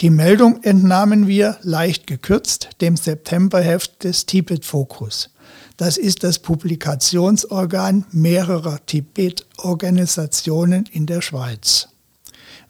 Die 0.00 0.10
Meldung 0.10 0.62
entnahmen 0.64 1.28
wir 1.28 1.58
leicht 1.62 2.08
gekürzt 2.08 2.70
dem 2.80 2.96
Septemberheft 2.96 4.02
des 4.04 4.26
Tibet 4.26 4.64
Focus. 4.64 5.30
Das 5.76 5.96
ist 5.96 6.24
das 6.24 6.40
Publikationsorgan 6.40 8.04
mehrerer 8.10 8.84
Tibet-Organisationen 8.86 10.86
in 10.90 11.06
der 11.06 11.20
Schweiz. 11.20 11.90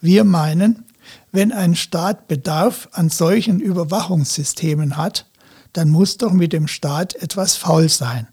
Wir 0.03 0.25
meinen, 0.25 0.85
wenn 1.33 1.53
ein 1.53 1.75
Staat 1.75 2.29
Bedarf 2.29 2.91
an 2.93 3.09
solchen 3.09 3.61
Überwachungssystemen 3.61 4.99
hat, 4.99 5.25
dann 5.73 5.91
muss 5.91 6.17
doch 6.17 6.33
mit 6.33 6.53
dem 6.53 6.69
Staat 6.69 7.15
etwas 7.17 7.57
faul 7.57 7.89
sein. 7.89 8.27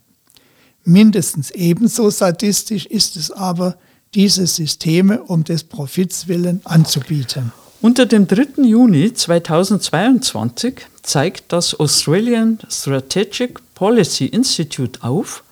Mindestens 0.83 1.51
ebenso 1.51 2.09
sadistisch 2.09 2.85
ist 2.85 3.15
es 3.15 3.31
aber, 3.31 3.77
diese 4.13 4.47
Systeme 4.47 5.23
um 5.23 5.43
des 5.43 5.63
Profits 5.63 6.27
willen 6.27 6.61
anzubieten. 6.63 7.51
Unter 7.81 8.05
dem 8.05 8.27
3. 8.27 8.63
Juni 8.63 9.13
2022 9.13 10.75
zeigt 11.03 11.51
das 11.51 11.79
Australian 11.79 12.59
Strategic 12.69 13.59
Policy 13.75 14.25
Institute 14.27 15.03
auf, 15.03 15.43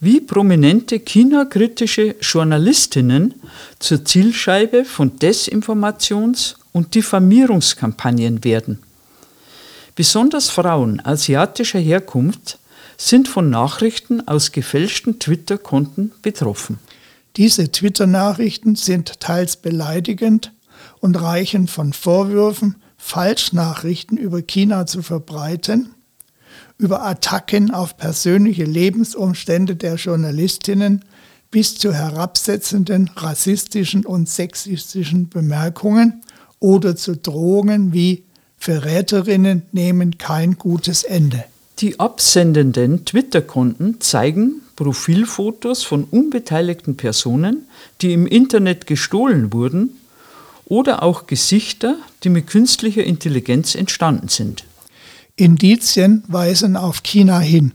wie 0.00 0.20
prominente 0.20 0.98
China-kritische 1.00 2.16
Journalistinnen 2.20 3.34
zur 3.78 4.04
Zielscheibe 4.04 4.84
von 4.84 5.18
Desinformations- 5.18 6.56
und 6.72 6.94
Diffamierungskampagnen 6.94 8.44
werden. 8.44 8.80
Besonders 9.94 10.50
Frauen 10.50 11.00
asiatischer 11.04 11.78
Herkunft 11.78 12.58
sind 12.96 13.28
von 13.28 13.48
Nachrichten 13.48 14.26
aus 14.26 14.50
gefälschten 14.50 15.20
Twitter-Konten 15.20 16.12
betroffen. 16.20 16.80
Diese 17.36 17.70
Twitter-Nachrichten 17.70 18.74
sind 18.74 19.20
teils 19.20 19.56
beleidigend 19.56 20.52
und 21.00 21.20
reichen 21.20 21.68
von 21.68 21.92
Vorwürfen, 21.92 22.76
Falschnachrichten 22.96 24.16
über 24.16 24.42
China 24.42 24.86
zu 24.86 25.02
verbreiten, 25.02 25.94
über 26.76 27.04
Attacken 27.04 27.70
auf 27.70 27.96
persönliche 27.96 28.64
Lebensumstände 28.64 29.76
der 29.76 29.94
Journalistinnen 29.94 31.04
bis 31.52 31.76
zu 31.76 31.92
herabsetzenden 31.92 33.10
rassistischen 33.14 34.04
und 34.04 34.28
sexistischen 34.28 35.28
Bemerkungen 35.28 36.22
oder 36.58 36.96
zu 36.96 37.16
Drohungen 37.16 37.92
wie 37.92 38.24
Verräterinnen 38.64 39.60
nehmen 39.72 40.16
kein 40.16 40.56
gutes 40.56 41.04
Ende. 41.04 41.44
Die 41.80 42.00
absendenden 42.00 43.04
Twitter-Konten 43.04 44.00
zeigen 44.00 44.62
Profilfotos 44.74 45.84
von 45.84 46.04
unbeteiligten 46.04 46.96
Personen, 46.96 47.68
die 48.00 48.14
im 48.14 48.26
Internet 48.26 48.86
gestohlen 48.86 49.52
wurden, 49.52 50.00
oder 50.64 51.02
auch 51.02 51.26
Gesichter, 51.26 51.96
die 52.22 52.30
mit 52.30 52.46
künstlicher 52.46 53.04
Intelligenz 53.04 53.74
entstanden 53.74 54.28
sind. 54.28 54.64
Indizien 55.36 56.24
weisen 56.26 56.78
auf 56.78 57.02
China 57.02 57.40
hin. 57.40 57.72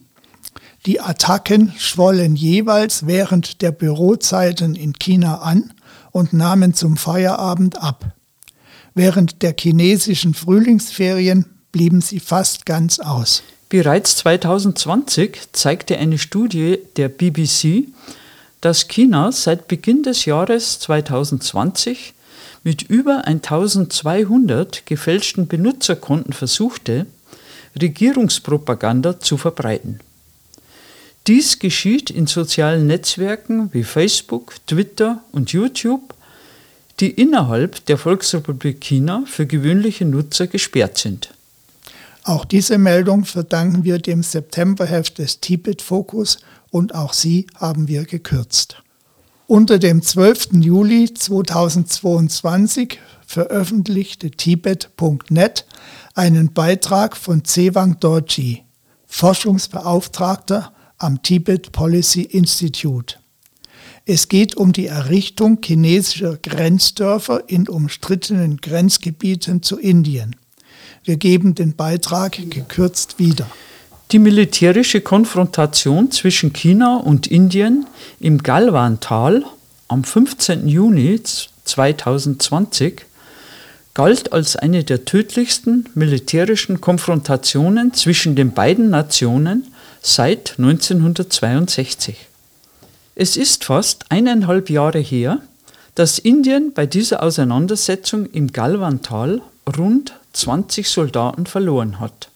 Die 0.87 1.01
Attacken 1.01 1.71
schwollen 1.77 2.35
jeweils 2.35 3.05
während 3.05 3.61
der 3.61 3.71
Bürozeiten 3.71 4.73
in 4.73 4.93
China 4.93 5.41
an 5.41 5.71
und 6.09 6.33
nahmen 6.33 6.73
zum 6.73 6.97
Feierabend 6.97 7.79
ab. 7.79 8.15
Während 8.99 9.43
der 9.43 9.55
chinesischen 9.57 10.33
Frühlingsferien 10.33 11.45
blieben 11.71 12.01
sie 12.01 12.19
fast 12.19 12.65
ganz 12.65 12.99
aus. 12.99 13.43
Bereits 13.69 14.17
2020 14.17 15.53
zeigte 15.53 15.97
eine 15.97 16.17
Studie 16.17 16.79
der 16.97 17.07
BBC, 17.07 17.85
dass 18.59 18.89
China 18.89 19.31
seit 19.31 19.69
Beginn 19.69 20.03
des 20.03 20.25
Jahres 20.25 20.79
2020 20.79 22.13
mit 22.65 22.81
über 22.81 23.25
1200 23.25 24.85
gefälschten 24.85 25.47
Benutzerkonten 25.47 26.33
versuchte, 26.33 27.05
Regierungspropaganda 27.81 29.21
zu 29.21 29.37
verbreiten. 29.37 30.01
Dies 31.25 31.59
geschieht 31.59 32.09
in 32.09 32.27
sozialen 32.27 32.85
Netzwerken 32.87 33.69
wie 33.71 33.85
Facebook, 33.85 34.55
Twitter 34.67 35.23
und 35.31 35.53
YouTube, 35.53 36.13
die 36.99 37.11
innerhalb 37.11 37.85
der 37.85 37.97
Volksrepublik 37.97 38.81
China 38.81 39.23
für 39.25 39.45
gewöhnliche 39.45 40.05
Nutzer 40.05 40.47
gesperrt 40.47 40.97
sind. 40.97 41.33
Auch 42.23 42.45
diese 42.45 42.77
Meldung 42.77 43.25
verdanken 43.25 43.83
wir 43.83 43.99
dem 43.99 44.23
Septemberheft 44.23 45.17
des 45.17 45.39
Tibet-Fokus 45.39 46.39
und 46.69 46.93
auch 46.93 47.13
sie 47.13 47.47
haben 47.55 47.87
wir 47.87 48.03
gekürzt. 48.03 48.83
Unter 49.47 49.79
dem 49.79 50.03
12. 50.03 50.49
Juli 50.61 51.11
2022 51.13 52.99
veröffentlichte 53.25 54.29
Tibet.net 54.31 55.65
einen 56.13 56.53
Beitrag 56.53 57.15
von 57.15 57.45
Zewang 57.45 57.99
Dorji, 57.99 58.63
Forschungsbeauftragter 59.07 60.73
am 60.97 61.23
Tibet 61.23 61.71
Policy 61.71 62.21
Institute. 62.21 63.15
Es 64.11 64.27
geht 64.27 64.57
um 64.57 64.73
die 64.73 64.87
Errichtung 64.87 65.59
chinesischer 65.63 66.35
Grenzdörfer 66.41 67.43
in 67.45 67.69
umstrittenen 67.69 68.57
Grenzgebieten 68.57 69.61
zu 69.61 69.77
Indien. 69.77 70.35
Wir 71.03 71.17
geben 71.17 71.53
den 71.53 71.75
Beitrag 71.75 72.39
gekürzt 72.49 73.19
wieder. 73.19 73.45
Die 74.11 74.17
militärische 74.17 75.01
Konfrontation 75.01 76.09
zwischen 76.09 76.53
China 76.53 76.97
und 76.97 77.27
Indien 77.27 77.85
im 78.19 78.39
Galwan-Tal 78.39 79.45
am 79.89 80.03
15. 80.03 80.67
Juni 80.67 81.21
2020 81.65 83.05
galt 83.93 84.33
als 84.33 84.55
eine 84.55 84.83
der 84.83 85.05
tödlichsten 85.05 85.87
militärischen 85.93 86.81
Konfrontationen 86.81 87.93
zwischen 87.93 88.35
den 88.35 88.53
beiden 88.53 88.89
Nationen 88.89 89.67
seit 90.01 90.55
1962. 90.57 92.28
Es 93.21 93.35
ist 93.35 93.65
fast 93.65 94.05
eineinhalb 94.07 94.69
Jahre 94.69 94.99
her, 94.99 95.41
dass 95.93 96.19
Indien 96.19 96.71
bei 96.73 96.85
dieser 96.85 97.21
Auseinandersetzung 97.21 98.25
im 98.27 98.53
Galwan-Tal 98.53 99.41
rund 99.77 100.13
20 100.31 100.87
Soldaten 100.87 101.45
verloren 101.45 101.99
hat. 101.99 102.29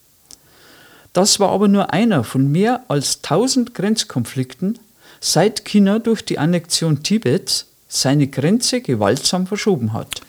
Das 1.13 1.39
war 1.39 1.51
aber 1.51 1.69
nur 1.69 1.93
einer 1.93 2.25
von 2.25 2.51
mehr 2.51 2.83
als 2.89 3.19
1000 3.23 3.73
Grenzkonflikten, 3.73 4.77
seit 5.21 5.63
China 5.63 5.99
durch 5.99 6.25
die 6.25 6.37
Annexion 6.37 7.01
Tibets 7.01 7.67
seine 7.87 8.27
Grenze 8.27 8.81
gewaltsam 8.81 9.47
verschoben 9.47 9.93
hat. 9.93 10.19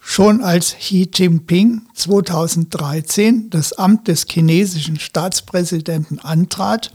Schon 0.00 0.42
als 0.42 0.74
Xi 0.78 1.10
Jinping 1.14 1.82
2013 1.94 3.50
das 3.50 3.74
Amt 3.74 4.08
des 4.08 4.24
chinesischen 4.26 4.98
Staatspräsidenten 4.98 6.18
antrat, 6.18 6.92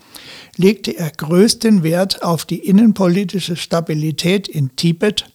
legte 0.58 0.92
er 0.98 1.12
größten 1.12 1.84
Wert 1.84 2.24
auf 2.24 2.46
die 2.46 2.60
innenpolitische 2.60 3.56
Stabilität 3.56 4.48
in 4.48 4.76
Tibet 4.76 5.26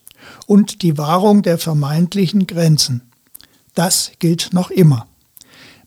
und 0.45 0.81
die 0.81 0.97
Wahrung 0.97 1.41
der 1.41 1.57
vermeintlichen 1.57 2.47
Grenzen. 2.47 3.01
Das 3.75 4.11
gilt 4.19 4.53
noch 4.53 4.69
immer. 4.69 5.07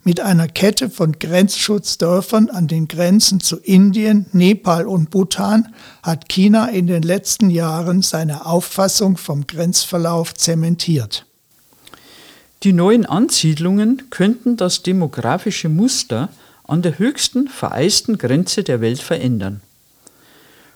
Mit 0.02 0.20
einer 0.20 0.46
Kette 0.46 0.88
von 0.88 1.18
Grenzschutzdörfern 1.18 2.48
an 2.48 2.68
den 2.68 2.86
Grenzen 2.86 3.40
zu 3.40 3.56
Indien, 3.56 4.26
Nepal 4.32 4.86
und 4.86 5.10
Bhutan 5.10 5.74
hat 6.02 6.28
China 6.28 6.68
in 6.68 6.86
den 6.86 7.02
letzten 7.02 7.50
Jahren 7.50 8.02
seine 8.02 8.46
Auffassung 8.46 9.16
vom 9.16 9.48
Grenzverlauf 9.48 10.32
zementiert. 10.34 11.26
Die 12.62 12.72
neuen 12.72 13.04
Ansiedlungen 13.04 14.08
könnten 14.10 14.56
das 14.56 14.82
demografische 14.82 15.68
Muster 15.68 16.28
an 16.66 16.82
der 16.82 16.98
höchsten 16.98 17.48
vereisten 17.48 18.18
Grenze 18.18 18.62
der 18.62 18.80
Welt 18.80 19.00
verändern. 19.00 19.60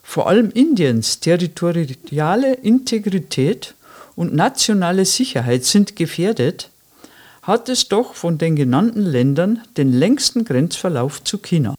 Vor 0.03 0.29
allem 0.29 0.51
Indiens 0.51 1.21
territoriale 1.21 2.55
Integrität 2.55 3.75
und 4.17 4.35
nationale 4.35 5.05
Sicherheit 5.05 5.65
sind 5.65 5.97
gefährdet, 5.97 6.71
hat 7.43 7.69
es 7.69 7.89
doch 7.89 8.15
von 8.15 8.39
den 8.39 8.57
genannten 8.57 9.03
Ländern 9.03 9.61
den 9.77 9.93
längsten 9.93 10.45
Grenzverlauf 10.45 11.23
zu 11.25 11.39
China. 11.39 11.75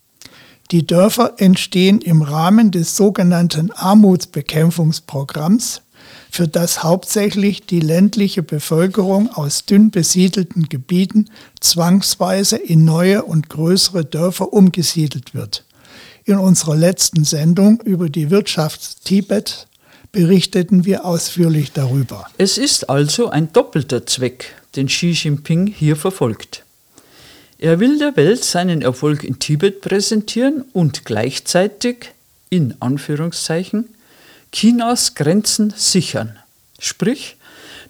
Die 0.71 0.85
Dörfer 0.87 1.33
entstehen 1.37 1.99
im 1.99 2.21
Rahmen 2.21 2.71
des 2.71 2.95
sogenannten 2.95 3.71
Armutsbekämpfungsprogramms, 3.71 5.81
für 6.31 6.47
das 6.47 6.81
hauptsächlich 6.81 7.65
die 7.65 7.81
ländliche 7.81 8.41
Bevölkerung 8.41 9.29
aus 9.29 9.65
dünn 9.65 9.91
besiedelten 9.91 10.69
Gebieten 10.69 11.29
zwangsweise 11.59 12.55
in 12.55 12.85
neue 12.85 13.23
und 13.23 13.49
größere 13.49 14.05
Dörfer 14.05 14.53
umgesiedelt 14.53 15.33
wird. 15.33 15.65
In 16.23 16.37
unserer 16.37 16.77
letzten 16.77 17.25
Sendung 17.25 17.81
über 17.81 18.09
die 18.09 18.29
Wirtschaft 18.29 19.03
Tibet 19.03 19.67
berichteten 20.13 20.85
wir 20.85 21.03
ausführlich 21.03 21.73
darüber. 21.73 22.25
Es 22.37 22.57
ist 22.57 22.89
also 22.89 23.29
ein 23.29 23.51
doppelter 23.51 24.05
Zweck, 24.05 24.55
den 24.77 24.87
Xi 24.87 25.11
Jinping 25.11 25.67
hier 25.67 25.97
verfolgt. 25.97 26.63
Er 27.59 27.81
will 27.81 27.99
der 27.99 28.15
Welt 28.15 28.45
seinen 28.45 28.81
Erfolg 28.81 29.25
in 29.25 29.37
Tibet 29.37 29.81
präsentieren 29.81 30.63
und 30.71 31.03
gleichzeitig, 31.03 32.13
in 32.49 32.75
Anführungszeichen, 32.79 33.89
Chinas 34.51 35.15
Grenzen 35.15 35.73
sichern, 35.75 36.37
sprich 36.79 37.37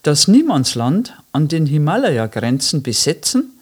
das 0.03 0.27
Niemandsland 0.27 1.13
an 1.31 1.47
den 1.47 1.65
Himalaya-Grenzen 1.65 2.83
besetzen 2.83 3.53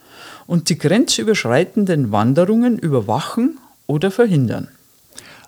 und 0.48 0.70
die 0.70 0.78
grenzüberschreitenden 0.78 2.12
Wanderungen 2.12 2.78
überwachen 2.78 3.58
oder 3.88 4.12
verhindern. 4.12 4.70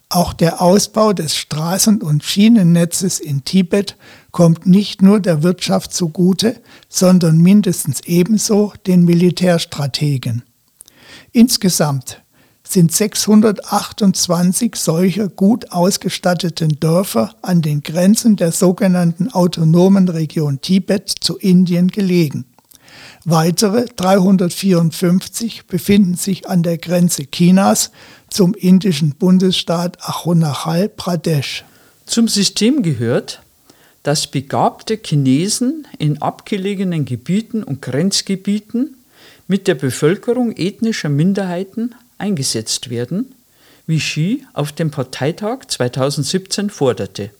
Auch 0.09 0.33
der 0.33 0.61
Ausbau 0.61 1.13
des 1.13 1.35
Straßen- 1.35 2.01
und 2.01 2.23
Schienennetzes 2.23 3.19
in 3.19 3.45
Tibet 3.45 3.95
kommt 4.31 4.65
nicht 4.65 5.01
nur 5.01 5.21
der 5.21 5.41
Wirtschaft 5.41 5.93
zugute, 5.93 6.57
sondern 6.89 7.37
mindestens 7.37 8.01
ebenso 8.01 8.73
den 8.85 9.05
Militärstrategen. 9.05 10.43
Insgesamt 11.31 12.21
sind 12.71 12.91
628 12.91 14.75
solcher 14.75 15.27
gut 15.27 15.71
ausgestatteten 15.71 16.79
Dörfer 16.79 17.36
an 17.41 17.62
den 17.62 17.84
Grenzen 17.84 18.36
der 18.36 18.51
sogenannten 18.51 19.29
autonomen 19.29 20.07
Region 20.07 20.62
Tibet 20.62 21.10
zu 21.10 21.38
Indien 21.38 21.89
gelegen. 21.89 22.45
Weitere 23.23 23.86
354 23.95 25.67
befinden 25.67 26.15
sich 26.15 26.49
an 26.49 26.63
der 26.63 26.77
Grenze 26.77 27.25
Chinas 27.29 27.91
zum 28.29 28.53
indischen 28.55 29.12
Bundesstaat 29.12 29.97
Arunachal 30.01 30.89
Pradesh. 30.89 31.63
Zum 32.05 32.27
System 32.27 32.81
gehört, 32.81 33.41
dass 34.03 34.27
begabte 34.27 34.99
Chinesen 35.03 35.88
in 35.99 36.21
abgelegenen 36.21 37.05
Gebieten 37.05 37.63
und 37.63 37.81
Grenzgebieten 37.81 38.95
mit 39.47 39.67
der 39.67 39.75
Bevölkerung 39.75 40.55
ethnischer 40.55 41.10
Minderheiten 41.10 41.93
eingesetzt 42.21 42.89
werden, 42.89 43.36
wie 43.88 43.97
Xi 43.97 44.45
auf 44.53 44.71
dem 44.71 44.91
Parteitag 44.91 45.65
2017 45.67 46.69
forderte. 46.69 47.31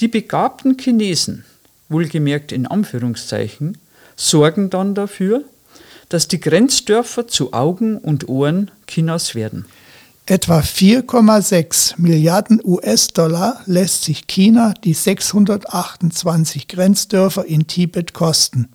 Die 0.00 0.08
begabten 0.08 0.78
Chinesen, 0.78 1.44
wohlgemerkt 1.88 2.52
in 2.52 2.66
Anführungszeichen, 2.66 3.76
sorgen 4.16 4.70
dann 4.70 4.94
dafür, 4.94 5.44
dass 6.08 6.28
die 6.28 6.40
Grenzdörfer 6.40 7.28
zu 7.28 7.52
Augen 7.52 7.98
und 7.98 8.28
Ohren 8.28 8.70
Chinas 8.86 9.34
werden. 9.34 9.66
Etwa 10.26 10.58
4,6 10.58 11.94
Milliarden 11.98 12.60
US-Dollar 12.64 13.62
lässt 13.66 14.04
sich 14.04 14.26
China 14.26 14.74
die 14.82 14.94
628 14.94 16.66
Grenzdörfer 16.66 17.44
in 17.44 17.66
Tibet 17.66 18.12
kosten. 18.12 18.68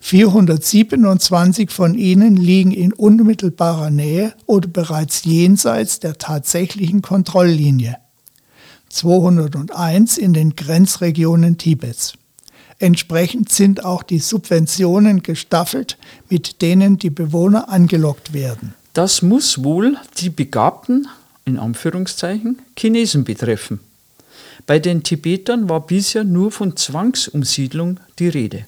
427 0.00 1.70
von 1.70 1.94
ihnen 1.94 2.36
liegen 2.36 2.72
in 2.72 2.92
unmittelbarer 2.92 3.90
Nähe 3.90 4.32
oder 4.46 4.66
bereits 4.66 5.24
jenseits 5.24 6.00
der 6.00 6.18
tatsächlichen 6.18 7.02
Kontrolllinie. 7.02 7.96
201 8.88 10.18
in 10.18 10.32
den 10.32 10.56
Grenzregionen 10.56 11.58
Tibets. 11.58 12.14
Entsprechend 12.78 13.52
sind 13.52 13.84
auch 13.84 14.02
die 14.02 14.18
Subventionen 14.18 15.22
gestaffelt, 15.22 15.98
mit 16.30 16.62
denen 16.62 16.98
die 16.98 17.10
Bewohner 17.10 17.68
angelockt 17.68 18.32
werden. 18.32 18.74
Das 18.94 19.22
muss 19.22 19.62
wohl 19.62 19.96
die 20.16 20.30
begabten, 20.30 21.06
in 21.44 21.58
Anführungszeichen, 21.58 22.58
Chinesen 22.76 23.24
betreffen. 23.24 23.80
Bei 24.66 24.78
den 24.78 25.02
Tibetern 25.02 25.68
war 25.68 25.86
bisher 25.86 26.24
nur 26.24 26.50
von 26.50 26.76
Zwangsumsiedlung 26.76 28.00
die 28.18 28.28
Rede. 28.28 28.64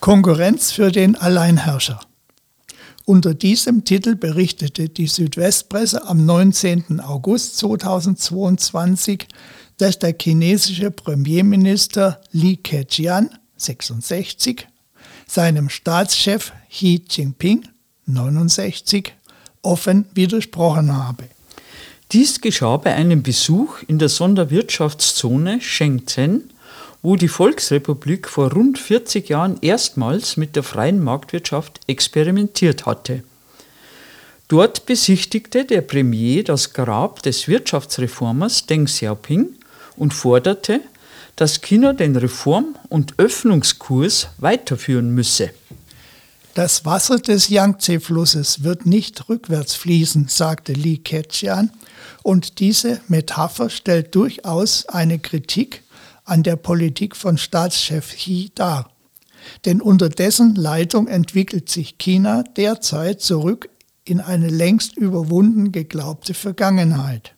Konkurrenz 0.00 0.72
für 0.72 0.90
den 0.90 1.14
Alleinherrscher. 1.14 2.00
Unter 3.04 3.34
diesem 3.34 3.84
Titel 3.84 4.14
berichtete 4.14 4.88
die 4.88 5.06
Südwestpresse 5.06 6.06
am 6.06 6.24
19. 6.24 7.00
August 7.00 7.58
2022, 7.58 9.28
dass 9.76 9.98
der 9.98 10.14
chinesische 10.18 10.90
Premierminister 10.90 12.18
Li 12.32 12.56
Keqian 12.56 13.28
66 13.58 14.66
seinem 15.26 15.68
Staatschef 15.68 16.52
Xi 16.70 17.04
Jinping 17.06 17.68
69 18.06 19.12
offen 19.60 20.06
widersprochen 20.14 20.96
habe. 20.96 21.24
Dies 22.12 22.40
geschah 22.40 22.78
bei 22.78 22.94
einem 22.94 23.22
Besuch 23.22 23.82
in 23.86 23.98
der 23.98 24.08
Sonderwirtschaftszone 24.08 25.60
Shenzhen 25.60 26.50
wo 27.02 27.16
die 27.16 27.28
Volksrepublik 27.28 28.28
vor 28.28 28.52
rund 28.52 28.78
40 28.78 29.28
Jahren 29.28 29.58
erstmals 29.62 30.36
mit 30.36 30.56
der 30.56 30.62
freien 30.62 31.02
Marktwirtschaft 31.02 31.80
experimentiert 31.86 32.86
hatte. 32.86 33.22
Dort 34.48 34.84
besichtigte 34.86 35.64
der 35.64 35.80
Premier 35.80 36.42
das 36.42 36.72
Grab 36.72 37.22
des 37.22 37.48
Wirtschaftsreformers 37.48 38.66
Deng 38.66 38.86
Xiaoping 38.86 39.48
und 39.96 40.12
forderte, 40.12 40.80
dass 41.36 41.60
China 41.60 41.92
den 41.92 42.16
Reform- 42.16 42.76
und 42.88 43.14
Öffnungskurs 43.18 44.28
weiterführen 44.38 45.14
müsse. 45.14 45.50
Das 46.54 46.84
Wasser 46.84 47.18
des 47.18 47.48
Yangtze-Flusses 47.48 48.64
wird 48.64 48.84
nicht 48.84 49.28
rückwärts 49.28 49.74
fließen, 49.74 50.26
sagte 50.28 50.72
Li 50.72 50.98
Keqian, 50.98 51.70
und 52.22 52.58
diese 52.58 53.00
Metapher 53.08 53.70
stellt 53.70 54.14
durchaus 54.14 54.86
eine 54.86 55.20
Kritik 55.20 55.84
an 56.30 56.44
der 56.44 56.56
Politik 56.56 57.16
von 57.16 57.38
Staatschef 57.38 58.14
Xi 58.14 58.52
dar. 58.54 58.90
Denn 59.64 59.80
unter 59.80 60.08
dessen 60.08 60.54
Leitung 60.54 61.08
entwickelt 61.08 61.68
sich 61.68 61.98
China 61.98 62.44
derzeit 62.56 63.20
zurück 63.20 63.68
in 64.04 64.20
eine 64.20 64.48
längst 64.48 64.96
überwunden 64.96 65.72
geglaubte 65.72 66.34
Vergangenheit. 66.34 67.34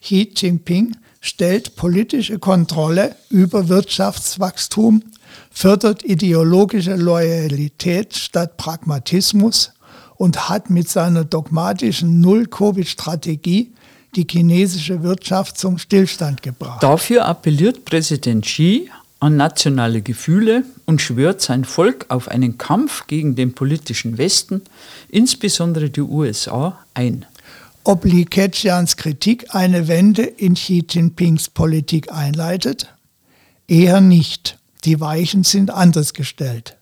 Xi 0.00 0.32
Jinping 0.34 0.96
stellt 1.20 1.76
politische 1.76 2.40
Kontrolle 2.40 3.14
über 3.30 3.68
Wirtschaftswachstum, 3.68 5.04
fördert 5.50 6.04
ideologische 6.04 6.96
Loyalität 6.96 8.16
statt 8.16 8.56
Pragmatismus 8.56 9.74
und 10.16 10.48
hat 10.48 10.70
mit 10.70 10.88
seiner 10.88 11.24
dogmatischen 11.24 12.20
Null-Covid-Strategie 12.20 13.74
die 14.14 14.26
chinesische 14.28 15.02
Wirtschaft 15.02 15.58
zum 15.58 15.78
Stillstand 15.78 16.42
gebracht. 16.42 16.82
Dafür 16.82 17.24
appelliert 17.26 17.84
Präsident 17.84 18.44
Xi 18.44 18.90
an 19.20 19.36
nationale 19.36 20.02
Gefühle 20.02 20.64
und 20.84 21.00
schwört 21.00 21.40
sein 21.40 21.64
Volk 21.64 22.06
auf 22.08 22.28
einen 22.28 22.58
Kampf 22.58 23.06
gegen 23.06 23.36
den 23.36 23.54
politischen 23.54 24.18
Westen, 24.18 24.62
insbesondere 25.08 25.90
die 25.90 26.00
USA, 26.00 26.78
ein. 26.92 27.24
Ob 27.84 28.04
Li 28.04 28.24
Keqians 28.24 28.96
Kritik 28.96 29.54
eine 29.54 29.88
Wende 29.88 30.22
in 30.22 30.54
Xi 30.54 30.84
Jinpings 30.88 31.50
Politik 31.50 32.12
einleitet? 32.12 32.92
Eher 33.66 34.00
nicht. 34.00 34.58
Die 34.84 35.00
Weichen 35.00 35.44
sind 35.44 35.70
anders 35.70 36.12
gestellt. 36.12 36.76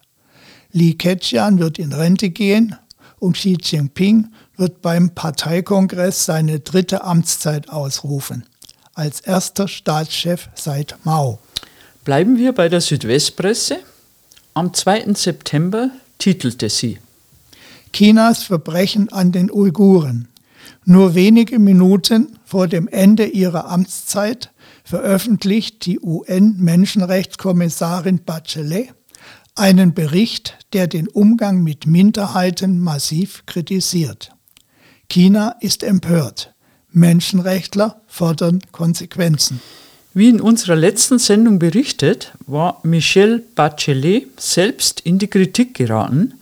Li 0.73 0.95
Keqian 0.95 1.59
wird 1.59 1.79
in 1.79 1.93
Rente 1.93 2.31
gehen 2.31 2.75
und 3.19 3.35
Xi 3.35 3.57
Jinping 3.63 4.29
wird 4.61 4.83
beim 4.83 5.15
Parteikongress 5.15 6.27
seine 6.27 6.61
dritte 6.61 7.03
Amtszeit 7.03 7.71
ausrufen, 7.71 8.45
als 8.95 9.21
erster 9.21 9.67
Staatschef 9.67 10.51
seit 10.55 10.95
Mao. 11.05 11.41
Bleiben 12.05 12.37
wir 12.37 12.53
bei 12.53 12.69
der 12.69 12.83
Südwestpresse. 12.83 13.79
Am 14.55 14.73
2. 14.75 15.15
September 15.15 15.91
titelte 16.19 16.69
sie 16.69 16.99
Chinas 17.93 18.45
Verbrechen 18.45 19.11
an 19.11 19.33
den 19.33 19.51
Uiguren. 19.51 20.29
Nur 20.85 21.15
wenige 21.15 21.59
Minuten 21.59 22.39
vor 22.45 22.69
dem 22.69 22.87
Ende 22.87 23.25
ihrer 23.27 23.69
Amtszeit 23.69 24.53
veröffentlicht 24.85 25.87
die 25.87 25.99
UN-Menschenrechtskommissarin 26.01 28.23
Bachelet 28.25 28.91
einen 29.55 29.95
Bericht, 29.95 30.59
der 30.73 30.87
den 30.87 31.09
Umgang 31.09 31.63
mit 31.63 31.87
Minderheiten 31.87 32.81
massiv 32.81 33.45
kritisiert. 33.47 34.33
China 35.11 35.57
ist 35.61 35.83
empört. 35.83 36.55
Menschenrechtler 36.93 38.01
fordern 38.07 38.61
Konsequenzen. 38.71 39.61
Wie 40.15 40.29
in 40.29 40.41
unserer 40.41 40.77
letzten 40.77 41.19
Sendung 41.19 41.59
berichtet, 41.59 42.33
war 42.47 42.81
Michelle 42.85 43.43
Bachelet 43.57 44.41
selbst 44.41 45.01
in 45.01 45.19
die 45.19 45.27
Kritik 45.27 45.75
geraten, 45.75 46.35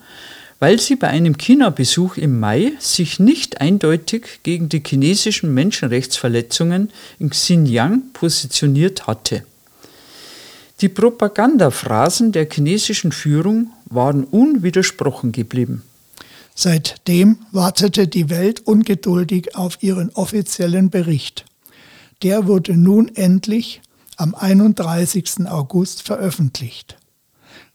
weil 0.58 0.78
sie 0.78 0.96
bei 0.96 1.08
einem 1.08 1.38
China-Besuch 1.38 2.18
im 2.18 2.40
Mai 2.40 2.72
sich 2.78 3.18
nicht 3.18 3.60
eindeutig 3.62 4.40
gegen 4.42 4.68
die 4.68 4.82
chinesischen 4.86 5.54
Menschenrechtsverletzungen 5.54 6.90
in 7.18 7.30
Xinjiang 7.30 8.02
positioniert 8.12 9.06
hatte. 9.06 9.44
Die 10.82 10.90
Propagandaphrasen 10.90 12.32
der 12.32 12.46
chinesischen 12.50 13.12
Führung 13.12 13.70
waren 13.86 14.24
unwidersprochen 14.24 15.32
geblieben. 15.32 15.84
Seitdem 16.60 17.38
wartete 17.52 18.08
die 18.08 18.30
Welt 18.30 18.66
ungeduldig 18.66 19.54
auf 19.54 19.80
ihren 19.80 20.10
offiziellen 20.14 20.90
Bericht. 20.90 21.44
Der 22.24 22.48
wurde 22.48 22.76
nun 22.76 23.14
endlich 23.14 23.80
am 24.16 24.34
31. 24.34 25.46
August 25.46 26.02
veröffentlicht. 26.02 26.96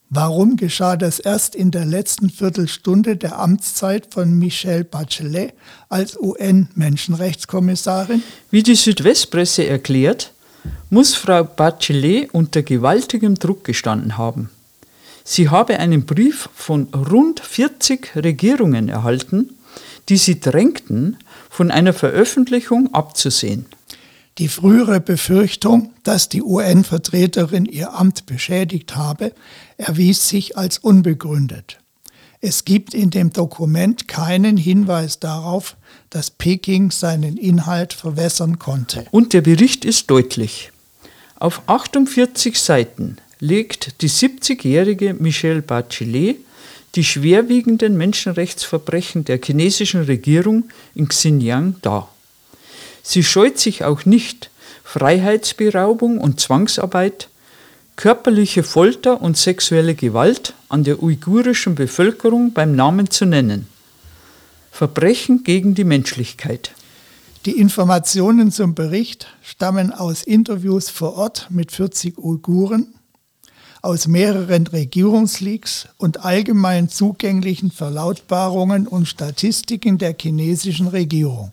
Warum 0.09 0.57
geschah 0.57 0.97
das 0.97 1.19
erst 1.19 1.55
in 1.55 1.71
der 1.71 1.85
letzten 1.85 2.29
Viertelstunde 2.29 3.15
der 3.15 3.39
Amtszeit 3.39 4.13
von 4.13 4.37
Michelle 4.37 4.83
Bachelet 4.83 5.53
als 5.87 6.19
UN-Menschenrechtskommissarin? 6.19 8.21
Wie 8.51 8.63
die 8.63 8.75
Südwestpresse 8.75 9.65
erklärt, 9.65 10.33
muss 10.89 11.15
Frau 11.15 11.45
Bachelet 11.45 12.33
unter 12.33 12.63
gewaltigem 12.63 13.35
Druck 13.35 13.63
gestanden 13.63 14.17
haben. 14.17 14.49
Sie 15.23 15.49
habe 15.49 15.79
einen 15.79 16.05
Brief 16.05 16.49
von 16.53 16.87
rund 16.93 17.39
40 17.39 18.15
Regierungen 18.15 18.89
erhalten, 18.89 19.57
die 20.09 20.17
sie 20.17 20.39
drängten, 20.39 21.17
von 21.49 21.71
einer 21.71 21.93
Veröffentlichung 21.93 22.93
abzusehen. 22.93 23.65
Die 24.39 24.47
frühere 24.47 24.99
Befürchtung, 24.99 25.93
dass 26.03 26.27
die 26.27 26.41
UN-Vertreterin 26.41 27.65
ihr 27.65 27.93
Amt 27.93 28.25
beschädigt 28.25 28.95
habe, 28.95 29.31
erwies 29.77 30.27
sich 30.27 30.57
als 30.57 30.79
unbegründet. 30.79 31.79
Es 32.41 32.65
gibt 32.65 32.93
in 32.93 33.11
dem 33.11 33.31
Dokument 33.31 34.07
keinen 34.07 34.57
Hinweis 34.57 35.19
darauf, 35.19 35.77
dass 36.09 36.31
Peking 36.31 36.91
seinen 36.91 37.37
Inhalt 37.37 37.93
verwässern 37.93 38.59
konnte. 38.59 39.05
Und 39.11 39.31
der 39.31 39.41
Bericht 39.41 39.85
ist 39.85 40.09
deutlich. 40.09 40.71
Auf 41.39 41.61
48 41.67 42.59
Seiten 42.59 43.17
legt 43.43 44.01
die 44.01 44.09
70-jährige 44.09 45.15
Michelle 45.15 45.61
Bachelet 45.61 46.37
die 46.95 47.03
schwerwiegenden 47.03 47.97
Menschenrechtsverbrechen 47.97 49.25
der 49.25 49.37
chinesischen 49.43 50.03
Regierung 50.03 50.69
in 50.95 51.09
Xinjiang 51.09 51.75
dar. 51.81 52.09
Sie 53.01 53.21
scheut 53.21 53.59
sich 53.59 53.83
auch 53.83 54.05
nicht, 54.05 54.49
Freiheitsberaubung 54.85 56.19
und 56.19 56.39
Zwangsarbeit, 56.39 57.27
körperliche 57.97 58.63
Folter 58.63 59.21
und 59.21 59.35
sexuelle 59.35 59.95
Gewalt 59.95 60.53
an 60.69 60.85
der 60.85 61.03
uigurischen 61.03 61.75
Bevölkerung 61.75 62.53
beim 62.53 62.75
Namen 62.75 63.09
zu 63.09 63.25
nennen. 63.25 63.67
Verbrechen 64.71 65.43
gegen 65.43 65.75
die 65.75 65.83
Menschlichkeit. 65.83 66.71
Die 67.45 67.57
Informationen 67.59 68.51
zum 68.51 68.73
Bericht 68.73 69.27
stammen 69.41 69.91
aus 69.91 70.23
Interviews 70.23 70.89
vor 70.89 71.15
Ort 71.15 71.47
mit 71.49 71.73
40 71.73 72.17
Uiguren, 72.17 72.93
aus 73.83 74.07
mehreren 74.07 74.65
Regierungsleaks 74.65 75.89
und 75.97 76.23
allgemein 76.23 76.87
zugänglichen 76.87 77.69
Verlautbarungen 77.69 78.87
und 78.87 79.07
Statistiken 79.07 79.97
der 79.97 80.15
chinesischen 80.19 80.87
Regierung. 80.87 81.51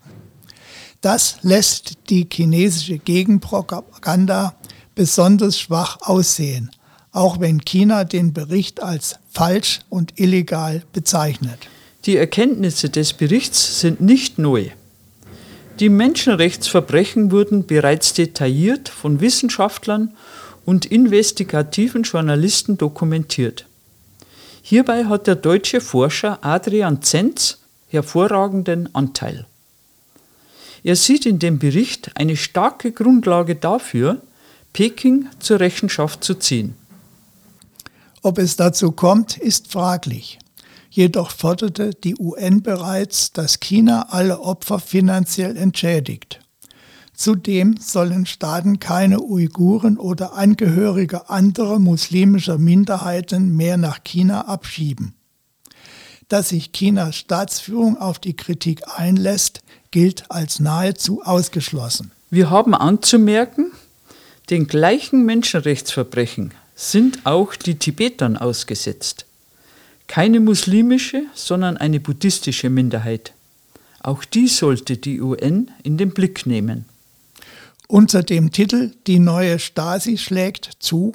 Das 1.01 1.39
lässt 1.43 1.95
die 2.09 2.29
chinesische 2.33 2.99
Gegenpropaganda 2.99 4.55
besonders 4.95 5.59
schwach 5.59 5.99
aussehen, 6.03 6.71
auch 7.11 7.41
wenn 7.41 7.65
China 7.65 8.05
den 8.05 8.33
Bericht 8.33 8.81
als 8.81 9.17
falsch 9.33 9.81
und 9.89 10.21
illegal 10.21 10.85
bezeichnet. 10.93 11.59
Die 12.07 12.17
Erkenntnisse 12.17 12.91
des 12.91 13.13
Berichts 13.13 13.81
sind 13.81 14.01
nicht 14.01 14.39
neu. 14.39 14.69
Die 15.81 15.89
Menschenrechtsverbrechen 15.89 17.33
wurden 17.33 17.67
bereits 17.67 18.13
detailliert 18.13 18.89
von 18.89 19.21
Wissenschaftlern 19.21 20.15
und 20.71 20.87
investigativen 20.87 22.05
Journalisten 22.05 22.79
dokumentiert. 22.79 23.67
Hierbei 24.63 25.07
hat 25.07 25.27
der 25.27 25.35
deutsche 25.35 25.81
Forscher 25.81 26.39
Adrian 26.43 27.03
Zenz 27.03 27.59
hervorragenden 27.89 28.95
Anteil. 28.95 29.47
Er 30.85 30.95
sieht 30.95 31.27
in 31.27 31.41
dem 31.41 31.59
Bericht 31.59 32.13
eine 32.15 32.37
starke 32.37 32.93
Grundlage 32.93 33.57
dafür, 33.57 34.23
Peking 34.73 35.27
zur 35.41 35.59
Rechenschaft 35.59 36.23
zu 36.23 36.37
ziehen. 36.37 36.77
Ob 38.23 38.39
es 38.39 38.55
dazu 38.55 38.93
kommt, 38.93 39.39
ist 39.39 39.73
fraglich. 39.73 40.39
Jedoch 40.89 41.33
forderte 41.33 41.91
die 42.05 42.15
UN 42.17 42.63
bereits, 42.63 43.33
dass 43.33 43.59
China 43.59 44.07
alle 44.11 44.39
Opfer 44.39 44.79
finanziell 44.79 45.57
entschädigt. 45.57 46.40
Zudem 47.21 47.77
sollen 47.77 48.25
Staaten 48.25 48.79
keine 48.79 49.21
Uiguren 49.21 49.99
oder 49.99 50.39
Angehörige 50.39 51.29
anderer 51.29 51.79
muslimischer 51.79 52.57
Minderheiten 52.57 53.55
mehr 53.55 53.77
nach 53.77 54.03
China 54.03 54.49
abschieben. 54.49 55.13
Dass 56.29 56.49
sich 56.49 56.73
Chinas 56.73 57.17
Staatsführung 57.17 57.99
auf 57.99 58.21
die 58.21 58.35
Kritik 58.35 58.85
einlässt, 58.97 59.61
gilt 59.91 60.31
als 60.31 60.61
nahezu 60.61 61.21
ausgeschlossen. 61.21 62.11
Wir 62.31 62.49
haben 62.49 62.75
anzumerken, 62.75 63.71
den 64.49 64.67
gleichen 64.67 65.27
Menschenrechtsverbrechen 65.27 66.53
sind 66.75 67.27
auch 67.27 67.55
die 67.55 67.75
Tibetern 67.75 68.39
ausgesetzt. 68.39 69.27
Keine 70.07 70.41
muslimische, 70.41 71.25
sondern 71.35 71.77
eine 71.77 72.01
buddhistische 72.01 72.71
Minderheit. 72.71 73.35
Auch 74.03 74.25
die 74.25 74.49
sollte 74.49 74.97
die 74.97 75.21
UN 75.21 75.71
in 75.83 75.99
den 75.99 76.13
Blick 76.13 76.47
nehmen. 76.47 76.87
Unter 77.91 78.23
dem 78.23 78.53
Titel 78.53 78.93
Die 79.09 79.19
neue 79.19 79.59
Stasi 79.59 80.17
schlägt 80.17 80.71
zu 80.79 81.13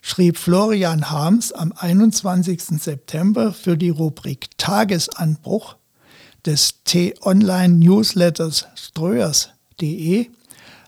schrieb 0.00 0.36
Florian 0.36 1.10
Harms 1.10 1.52
am 1.52 1.72
21. 1.76 2.60
September 2.82 3.52
für 3.52 3.76
die 3.76 3.90
Rubrik 3.90 4.48
Tagesanbruch 4.58 5.76
des 6.44 6.82
T-Online-Newsletters 6.82 8.66
ströers.de 8.74 10.26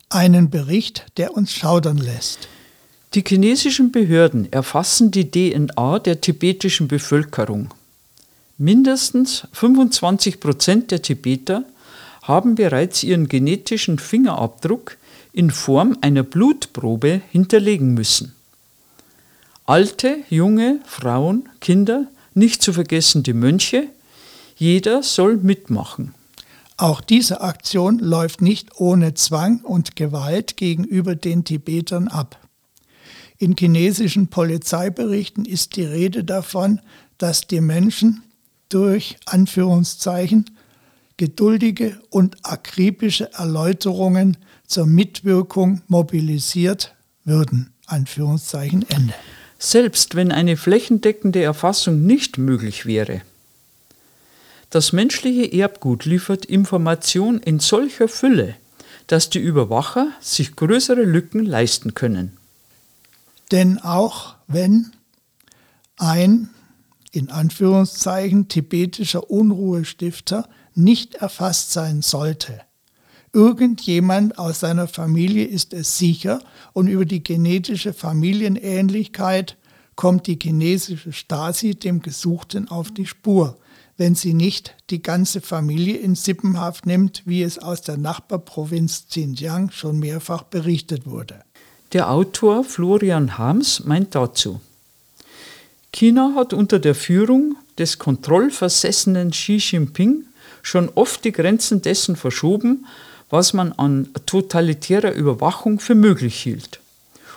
einen 0.08 0.50
Bericht, 0.50 1.06
der 1.16 1.36
uns 1.36 1.52
schaudern 1.52 1.98
lässt. 1.98 2.48
Die 3.14 3.22
chinesischen 3.24 3.92
Behörden 3.92 4.52
erfassen 4.52 5.12
die 5.12 5.30
DNA 5.30 6.00
der 6.00 6.22
tibetischen 6.22 6.88
Bevölkerung. 6.88 7.72
Mindestens 8.58 9.46
25 9.52 10.40
Prozent 10.40 10.90
der 10.90 11.02
Tibeter 11.02 11.62
haben 12.22 12.56
bereits 12.56 13.04
ihren 13.04 13.28
genetischen 13.28 14.00
Fingerabdruck 14.00 14.96
in 15.34 15.50
Form 15.50 15.98
einer 16.00 16.22
Blutprobe 16.22 17.20
hinterlegen 17.30 17.92
müssen. 17.92 18.34
Alte, 19.66 20.18
junge, 20.30 20.80
Frauen, 20.86 21.48
Kinder, 21.60 22.06
nicht 22.34 22.62
zu 22.62 22.72
vergessen 22.72 23.24
die 23.24 23.32
Mönche, 23.32 23.88
jeder 24.56 25.02
soll 25.02 25.36
mitmachen. 25.36 26.14
Auch 26.76 27.00
diese 27.00 27.40
Aktion 27.40 27.98
läuft 27.98 28.42
nicht 28.42 28.80
ohne 28.80 29.14
Zwang 29.14 29.60
und 29.60 29.96
Gewalt 29.96 30.56
gegenüber 30.56 31.16
den 31.16 31.44
Tibetern 31.44 32.08
ab. 32.08 32.38
In 33.38 33.56
chinesischen 33.58 34.28
Polizeiberichten 34.28 35.44
ist 35.44 35.76
die 35.76 35.84
Rede 35.84 36.22
davon, 36.22 36.80
dass 37.18 37.46
die 37.48 37.60
Menschen 37.60 38.22
durch 38.68 39.16
Anführungszeichen 39.26 40.50
geduldige 41.16 42.00
und 42.10 42.36
akribische 42.44 43.32
Erläuterungen 43.32 44.36
zur 44.66 44.86
Mitwirkung 44.86 45.82
mobilisiert 45.88 46.94
würden. 47.24 47.70
Anführungszeichen 47.86 48.84
Ende. 48.88 49.14
Selbst 49.58 50.14
wenn 50.14 50.32
eine 50.32 50.56
flächendeckende 50.56 51.42
Erfassung 51.42 52.04
nicht 52.06 52.38
möglich 52.38 52.86
wäre, 52.86 53.22
das 54.70 54.92
menschliche 54.92 55.52
Erbgut 55.52 56.04
liefert 56.04 56.44
Information 56.44 57.38
in 57.38 57.60
solcher 57.60 58.08
Fülle, 58.08 58.56
dass 59.06 59.30
die 59.30 59.38
Überwacher 59.38 60.08
sich 60.20 60.56
größere 60.56 61.02
Lücken 61.02 61.44
leisten 61.44 61.94
können. 61.94 62.36
Denn 63.52 63.78
auch 63.78 64.34
wenn 64.48 64.90
ein 65.96 66.50
in 67.12 67.30
Anführungszeichen 67.30 68.48
tibetischer 68.48 69.30
Unruhestifter 69.30 70.48
nicht 70.76 71.16
erfasst 71.16 71.72
sein 71.72 72.02
sollte, 72.02 72.60
irgendjemand 73.32 74.38
aus 74.38 74.60
seiner 74.60 74.88
Familie 74.88 75.44
ist 75.44 75.72
es 75.72 75.98
sicher 75.98 76.40
und 76.72 76.86
über 76.86 77.04
die 77.04 77.22
genetische 77.22 77.92
Familienähnlichkeit 77.92 79.56
kommt 79.96 80.26
die 80.26 80.38
chinesische 80.40 81.12
Stasi 81.12 81.74
dem 81.74 82.00
Gesuchten 82.02 82.68
auf 82.68 82.92
die 82.92 83.06
Spur 83.06 83.56
wenn 83.96 84.14
sie 84.14 84.34
nicht 84.34 84.74
die 84.90 85.02
ganze 85.02 85.40
Familie 85.40 85.96
in 85.96 86.14
Sippenhaft 86.14 86.86
nimmt, 86.86 87.22
wie 87.26 87.42
es 87.42 87.58
aus 87.58 87.82
der 87.82 87.96
Nachbarprovinz 87.96 89.06
Xinjiang 89.08 89.70
schon 89.70 89.98
mehrfach 89.98 90.42
berichtet 90.42 91.06
wurde. 91.06 91.44
Der 91.92 92.10
Autor 92.10 92.64
Florian 92.64 93.38
Harms 93.38 93.84
meint 93.84 94.14
dazu, 94.14 94.60
China 95.92 96.32
hat 96.34 96.52
unter 96.52 96.80
der 96.80 96.96
Führung 96.96 97.56
des 97.78 97.98
kontrollversessenen 97.98 99.30
Xi 99.30 99.58
Jinping 99.58 100.24
schon 100.64 100.90
oft 100.94 101.24
die 101.24 101.32
Grenzen 101.32 101.82
dessen 101.82 102.16
verschoben, 102.16 102.86
was 103.30 103.52
man 103.52 103.72
an 103.72 104.08
totalitärer 104.26 105.12
Überwachung 105.12 105.78
für 105.78 105.94
möglich 105.94 106.40
hielt. 106.40 106.80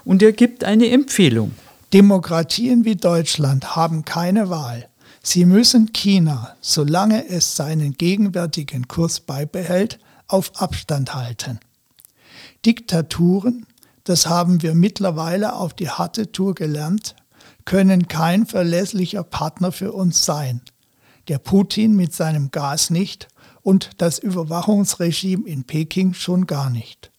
Und 0.06 0.24
er 0.24 0.32
gibt 0.32 0.64
eine 0.64 0.90
Empfehlung. 0.90 1.52
Demokratien 1.94 2.86
wie 2.86 2.96
Deutschland 2.96 3.76
haben 3.76 4.06
keine 4.06 4.50
Wahl. 4.50 4.88
Sie 5.22 5.46
müssen 5.46 5.92
China, 5.92 6.56
solange 6.62 7.28
es 7.28 7.56
seinen 7.56 7.98
gegenwärtigen 7.98 8.88
Kurs 8.88 9.20
beibehält, 9.20 10.00
auf 10.28 10.52
Abstand 10.56 11.14
halten. 11.14 11.60
Diktaturen, 12.66 13.66
das 14.06 14.28
haben 14.28 14.62
wir 14.62 14.74
mittlerweile 14.74 15.54
auf 15.54 15.74
die 15.74 15.90
harte 15.90 16.32
Tour 16.32 16.56
gelernt, 16.56 17.16
können 17.66 18.08
kein 18.08 18.46
verlässlicher 18.46 19.24
Partner 19.24 19.74
für 19.74 19.92
uns 19.92 20.24
sein. 20.24 20.62
Der 21.28 21.40
Putin 21.40 21.96
mit 21.96 22.14
seinem 22.14 22.52
Gas 22.52 22.90
nicht 22.90 23.28
und 23.64 23.90
das 23.98 24.20
Überwachungsregime 24.20 25.48
in 25.48 25.64
Peking 25.64 26.14
schon 26.14 26.48
gar 26.48 26.70
nicht. 26.70 27.12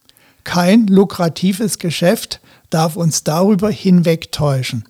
Kein 0.44 0.86
lukratives 0.86 1.78
Geschäft 1.78 2.40
darf 2.70 2.96
uns 2.96 3.22
darüber 3.22 3.70
hinwegtäuschen. 3.70 4.84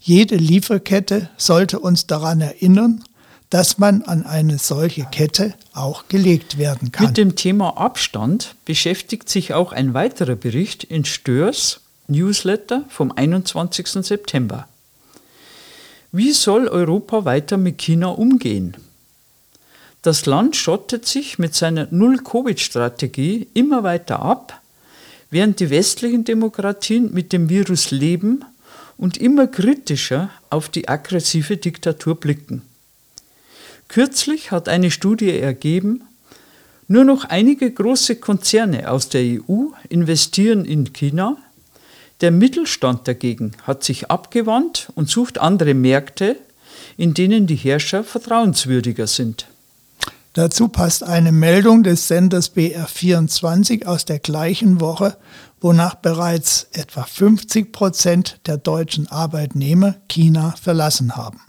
Jede 0.00 0.36
Lieferkette 0.36 1.28
sollte 1.36 1.78
uns 1.78 2.06
daran 2.06 2.40
erinnern, 2.40 3.04
dass 3.50 3.78
man 3.78 4.02
an 4.02 4.24
eine 4.24 4.58
solche 4.58 5.04
Kette 5.04 5.54
auch 5.74 6.08
gelegt 6.08 6.58
werden 6.58 6.90
kann. 6.90 7.06
Mit 7.06 7.16
dem 7.16 7.36
Thema 7.36 7.76
Abstand 7.76 8.54
beschäftigt 8.64 9.28
sich 9.28 9.54
auch 9.54 9.72
ein 9.72 9.94
weiterer 9.94 10.36
Bericht 10.36 10.84
in 10.84 11.04
Störs 11.04 11.80
Newsletter 12.08 12.84
vom 12.88 13.12
21. 13.12 13.88
September. 14.04 14.66
Wie 16.16 16.30
soll 16.30 16.68
Europa 16.68 17.24
weiter 17.24 17.56
mit 17.56 17.78
China 17.78 18.10
umgehen? 18.10 18.76
Das 20.02 20.26
Land 20.26 20.54
schottet 20.54 21.06
sich 21.06 21.40
mit 21.40 21.56
seiner 21.56 21.88
Null-Covid-Strategie 21.90 23.48
immer 23.52 23.82
weiter 23.82 24.20
ab, 24.20 24.62
während 25.30 25.58
die 25.58 25.70
westlichen 25.70 26.22
Demokratien 26.22 27.12
mit 27.12 27.32
dem 27.32 27.48
Virus 27.48 27.90
leben 27.90 28.44
und 28.96 29.16
immer 29.16 29.48
kritischer 29.48 30.30
auf 30.50 30.68
die 30.68 30.88
aggressive 30.88 31.56
Diktatur 31.56 32.14
blicken. 32.14 32.62
Kürzlich 33.88 34.52
hat 34.52 34.68
eine 34.68 34.92
Studie 34.92 35.36
ergeben, 35.36 36.04
nur 36.86 37.02
noch 37.02 37.24
einige 37.24 37.72
große 37.72 38.14
Konzerne 38.14 38.88
aus 38.88 39.08
der 39.08 39.22
EU 39.24 39.70
investieren 39.88 40.64
in 40.64 40.92
China, 40.92 41.38
Der 42.24 42.30
Mittelstand 42.30 43.06
dagegen 43.06 43.52
hat 43.64 43.84
sich 43.84 44.10
abgewandt 44.10 44.90
und 44.94 45.10
sucht 45.10 45.36
andere 45.36 45.74
Märkte, 45.74 46.36
in 46.96 47.12
denen 47.12 47.46
die 47.46 47.54
Herrscher 47.54 48.02
vertrauenswürdiger 48.02 49.06
sind. 49.06 49.46
Dazu 50.32 50.68
passt 50.68 51.02
eine 51.02 51.32
Meldung 51.32 51.82
des 51.82 52.08
Senders 52.08 52.56
BR24 52.56 53.84
aus 53.84 54.06
der 54.06 54.20
gleichen 54.20 54.80
Woche, 54.80 55.18
wonach 55.60 55.96
bereits 55.96 56.66
etwa 56.72 57.02
50 57.02 57.72
Prozent 57.72 58.40
der 58.46 58.56
deutschen 58.56 59.06
Arbeitnehmer 59.08 59.96
China 60.08 60.54
verlassen 60.58 61.16
haben. 61.16 61.42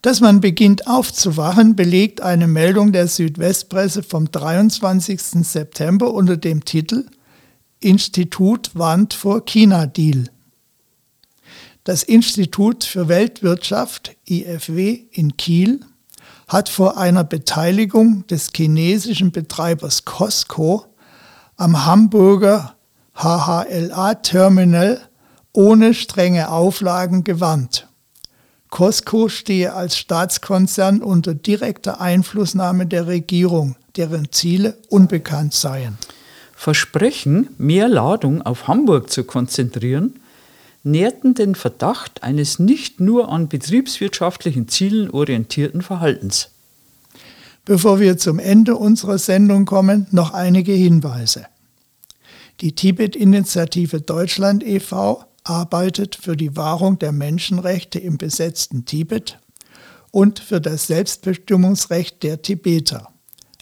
Dass 0.00 0.20
man 0.20 0.40
beginnt 0.40 0.86
aufzuwachen, 0.86 1.74
belegt 1.74 2.20
eine 2.20 2.46
Meldung 2.46 2.92
der 2.92 3.08
Südwestpresse 3.08 4.04
vom 4.04 4.30
23. 4.30 5.20
September 5.44 6.14
unter 6.14 6.36
dem 6.36 6.64
Titel 6.64 7.06
Institut 7.82 8.70
warnt 8.74 9.14
vor 9.14 9.44
China-Deal. 9.44 10.30
Das 11.84 12.02
Institut 12.02 12.84
für 12.84 13.08
Weltwirtschaft 13.08 14.16
IFW 14.28 15.06
in 15.10 15.36
Kiel 15.36 15.80
hat 16.46 16.68
vor 16.68 16.96
einer 16.96 17.24
Beteiligung 17.24 18.26
des 18.28 18.50
chinesischen 18.54 19.32
Betreibers 19.32 20.04
Costco 20.04 20.86
am 21.56 21.84
Hamburger 21.84 22.76
HHLA-Terminal 23.14 25.00
ohne 25.52 25.94
strenge 25.94 26.50
Auflagen 26.50 27.24
gewarnt. 27.24 27.88
Costco 28.70 29.28
stehe 29.28 29.74
als 29.74 29.98
Staatskonzern 29.98 31.02
unter 31.02 31.34
direkter 31.34 32.00
Einflussnahme 32.00 32.86
der 32.86 33.06
Regierung, 33.06 33.76
deren 33.96 34.32
Ziele 34.32 34.78
unbekannt 34.88 35.52
seien. 35.52 35.98
Versprechen, 36.62 37.48
mehr 37.58 37.88
Ladung 37.88 38.40
auf 38.42 38.68
Hamburg 38.68 39.10
zu 39.10 39.24
konzentrieren, 39.24 40.20
nährten 40.84 41.34
den 41.34 41.56
Verdacht 41.56 42.22
eines 42.22 42.60
nicht 42.60 43.00
nur 43.00 43.30
an 43.30 43.48
betriebswirtschaftlichen 43.48 44.68
Zielen 44.68 45.10
orientierten 45.10 45.82
Verhaltens. 45.82 46.50
Bevor 47.64 47.98
wir 47.98 48.16
zum 48.16 48.38
Ende 48.38 48.76
unserer 48.76 49.18
Sendung 49.18 49.64
kommen, 49.64 50.06
noch 50.12 50.34
einige 50.34 50.70
Hinweise. 50.70 51.46
Die 52.60 52.76
Tibet-Initiative 52.76 54.00
Deutschland 54.00 54.62
e.V. 54.62 55.24
arbeitet 55.42 56.14
für 56.14 56.36
die 56.36 56.56
Wahrung 56.56 56.96
der 56.96 57.10
Menschenrechte 57.10 57.98
im 57.98 58.18
besetzten 58.18 58.84
Tibet 58.84 59.40
und 60.12 60.38
für 60.38 60.60
das 60.60 60.86
Selbstbestimmungsrecht 60.86 62.22
der 62.22 62.40
Tibeter. 62.40 63.08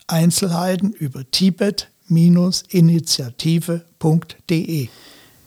Einzelheiten 0.06 0.92
über 0.92 1.24
Tibet 1.30 1.89
initiative.de. 2.10 4.88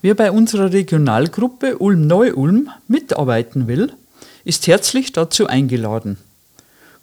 Wer 0.02 0.15
bei 0.15 0.32
unserer 0.32 0.73
Regionalgruppe 0.73 1.78
Ulm-Neu-Ulm 1.78 2.71
mitarbeiten 2.88 3.67
will, 3.67 3.93
ist 4.43 4.65
herzlich 4.67 5.13
dazu 5.13 5.47
eingeladen. 5.47 6.17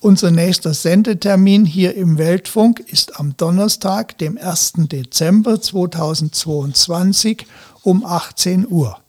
Unser 0.00 0.30
nächster 0.30 0.74
Sendetermin 0.74 1.64
hier 1.64 1.96
im 1.96 2.18
Weltfunk 2.18 2.80
ist 2.80 3.18
am 3.18 3.36
Donnerstag, 3.36 4.16
dem 4.18 4.38
1. 4.38 4.74
Dezember 4.76 5.60
2022 5.60 7.46
um 7.82 8.04
18 8.04 8.68
Uhr. 8.68 9.00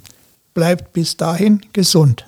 Bleibt 0.54 0.94
bis 0.94 1.18
dahin 1.18 1.60
gesund. 1.74 2.24